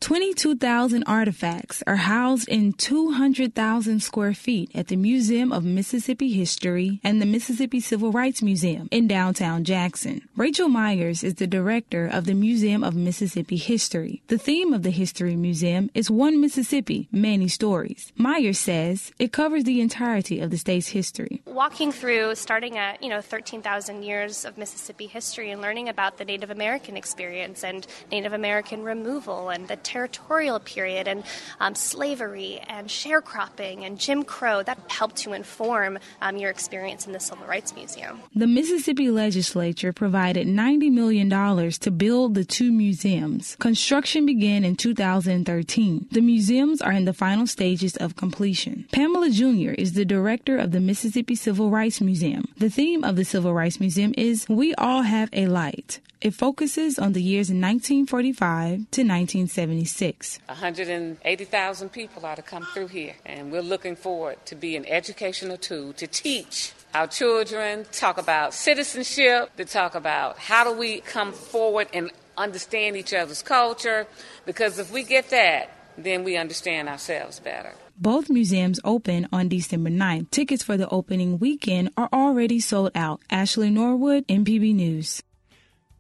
22,000 0.01 1.03
artifacts 1.07 1.83
are 1.87 1.97
housed 1.97 2.47
in 2.49 2.75
200,000 2.75 4.01
square 4.01 4.35
feet 4.35 4.71
at 4.75 4.89
the 4.89 4.97
Museum 4.97 5.51
of 5.51 5.65
Mississippi 5.65 6.31
History 6.31 7.01
and 7.03 7.23
the 7.23 7.27
Mississippi 7.27 7.81
Civil 7.81 8.13
Rights 8.13 8.43
Museum 8.43 8.87
in 8.91 9.09
downtown 9.09 9.65
Jackson. 9.65 10.21
Rachel 10.37 10.69
Myers 10.69 11.25
is 11.25 11.37
the 11.37 11.47
director 11.47 12.07
of 12.07 12.27
the 12.27 12.35
Museum 12.35 12.85
of 12.85 12.95
Mississippi 12.95 13.57
History. 13.57 14.21
The 14.29 14.37
theme 14.37 14.75
of 14.75 14.83
the 14.83 14.91
History 14.91 15.37
Museum 15.37 15.91
is 15.95 16.11
One 16.11 16.39
Mississippi, 16.39 17.09
Many 17.11 17.49
Stories. 17.49 18.13
Myers 18.15 18.59
says 18.59 19.11
it 19.19 19.33
covers 19.33 19.65
the 19.65 19.81
entirety 19.81 20.39
of 20.41 20.51
the 20.51 20.59
state's 20.59 20.89
history. 20.89 21.41
Walking 21.47 21.93
through, 21.93 22.35
starting 22.35 22.77
at, 22.77 23.03
you 23.03 23.09
know, 23.09 23.23
13,000 23.23 24.03
years 24.03 24.45
of 24.45 24.59
Mississippi 24.59 25.07
history 25.07 25.51
and 25.51 25.63
learning 25.63 25.89
about 25.89 26.19
the 26.19 26.27
Native 26.27 26.51
American 26.51 26.99
experience 26.99 27.65
and 27.65 27.87
Native 28.13 28.35
American 28.35 28.85
removal 28.85 29.49
and 29.49 29.67
the 29.67 29.77
territorial 29.85 30.59
period 30.61 31.07
and 31.07 31.23
um, 31.61 31.75
slavery 31.75 32.61
and 32.69 32.89
sharecropping 32.89 33.87
and 33.87 33.99
Jim 33.99 34.25
Crow 34.25 34.63
that 34.63 34.79
helped 34.89 35.17
to 35.17 35.33
inform 35.33 35.99
um, 36.21 36.37
your 36.37 36.51
experience 36.51 37.07
in 37.07 37.13
the 37.13 37.21
Civil 37.21 37.47
Rights 37.47 37.75
Museum. 37.75 38.21
The 38.35 38.47
Mississippi 38.47 39.11
legislature 39.11 39.93
provided 39.93 40.47
$90 40.47 40.91
million 40.91 41.31
to 41.71 41.91
build 41.91 42.35
the 42.35 42.45
two 42.45 42.73
museums. 42.73 43.57
Construction 43.57 44.27
began 44.27 44.65
in 44.65 44.77
2013. 44.77 46.09
The 46.11 46.21
museums 46.21 46.81
are 46.83 46.93
in 46.93 47.05
the 47.05 47.13
final 47.13 47.47
stages 47.47 47.97
of 47.97 48.17
completion. 48.17 48.87
Pamela 48.93 49.31
Junior 49.31 49.73
is 49.73 49.93
the 49.93 50.05
director 50.05 50.57
of 50.57 50.73
the 50.73 50.81
Mississippi 50.81 51.35
Civil 51.35 51.71
Rights 51.71 52.01
Museum. 52.01 52.49
The 52.57 52.71
theme 52.71 53.05
of 53.05 53.17
the 53.17 53.25
Civil 53.25 53.55
Rights 53.55 53.81
Museum 53.81 54.15
is 54.17 54.49
We 54.49 54.75
All 54.75 55.03
Have 55.03 55.29
a 55.33 55.47
Light. 55.47 56.01
It 56.25 56.33
focuses 56.33 56.99
on 56.99 57.13
the 57.13 57.21
years 57.21 57.51
1945 57.51 58.71
to 58.93 59.03
1976. 59.03 60.39
180,000 60.47 61.93
people 61.93 62.25
are 62.25 62.35
to 62.35 62.41
come 62.41 62.67
through 62.73 62.87
here, 62.87 63.17
and 63.27 63.53
we're 63.53 63.61
looking 63.61 63.95
forward 63.95 64.39
to 64.47 64.55
be 64.55 64.75
an 64.75 64.87
educational 64.87 65.59
tool 65.59 65.93
to 65.93 66.07
teach 66.07 66.73
our 66.95 67.07
children, 67.07 67.85
talk 67.93 68.17
about 68.17 68.55
citizenship, 68.55 69.55
to 69.59 69.67
talk 69.67 69.95
about 69.95 70.39
how 70.39 70.65
do 70.65 70.73
we 70.73 71.01
come 71.01 71.31
forward 71.31 71.89
and 71.93 72.11
understand 72.39 72.97
each 72.97 73.13
other's 73.13 73.43
culture, 73.43 74.07
because 74.47 74.79
if 74.79 74.91
we 74.91 75.03
get 75.03 75.29
that, 75.29 75.69
then 75.99 76.25
we 76.25 76.39
understand 76.39 76.89
ourselves 76.89 77.39
better. 77.39 77.75
Both 77.99 78.31
museums 78.31 78.81
open 78.83 79.29
on 79.31 79.49
December 79.49 79.91
9th. 79.91 80.31
Tickets 80.31 80.63
for 80.63 80.79
the 80.79 80.89
opening 80.89 81.39
weekend 81.39 81.91
are 81.99 82.09
already 82.15 82.61
sold 82.61 82.93
out. 82.95 83.21
Ashley 83.29 83.69
Norwood, 83.69 84.27
MPB 84.27 84.75
News. 84.75 85.23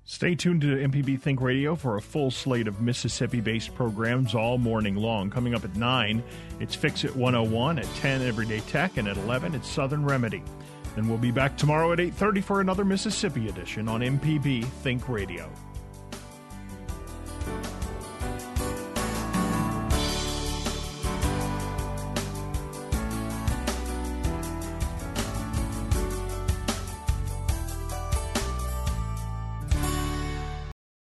Stay 0.06 0.34
tuned 0.34 0.60
to 0.60 0.66
MPB 0.66 1.18
Think 1.18 1.40
Radio 1.40 1.74
for 1.74 1.96
a 1.96 2.02
full 2.02 2.30
slate 2.30 2.68
of 2.68 2.82
Mississippi 2.82 3.40
based 3.40 3.74
programs 3.74 4.34
all 4.34 4.58
morning 4.58 4.96
long. 4.96 5.30
Coming 5.30 5.54
up 5.54 5.64
at 5.64 5.74
9, 5.76 6.22
it's 6.60 6.74
Fix 6.74 7.04
It 7.04 7.16
101, 7.16 7.78
at 7.78 7.86
10, 7.96 8.20
Everyday 8.20 8.60
Tech, 8.60 8.98
and 8.98 9.08
at 9.08 9.16
11, 9.16 9.54
it's 9.54 9.66
Southern 9.66 10.04
Remedy. 10.04 10.42
And 10.96 11.08
we'll 11.08 11.16
be 11.16 11.30
back 11.30 11.56
tomorrow 11.56 11.90
at 11.92 11.98
8.30 12.00 12.44
for 12.44 12.60
another 12.60 12.84
Mississippi 12.84 13.48
edition 13.48 13.88
on 13.88 14.00
MPB 14.00 14.66
Think 14.66 15.08
Radio. 15.08 15.50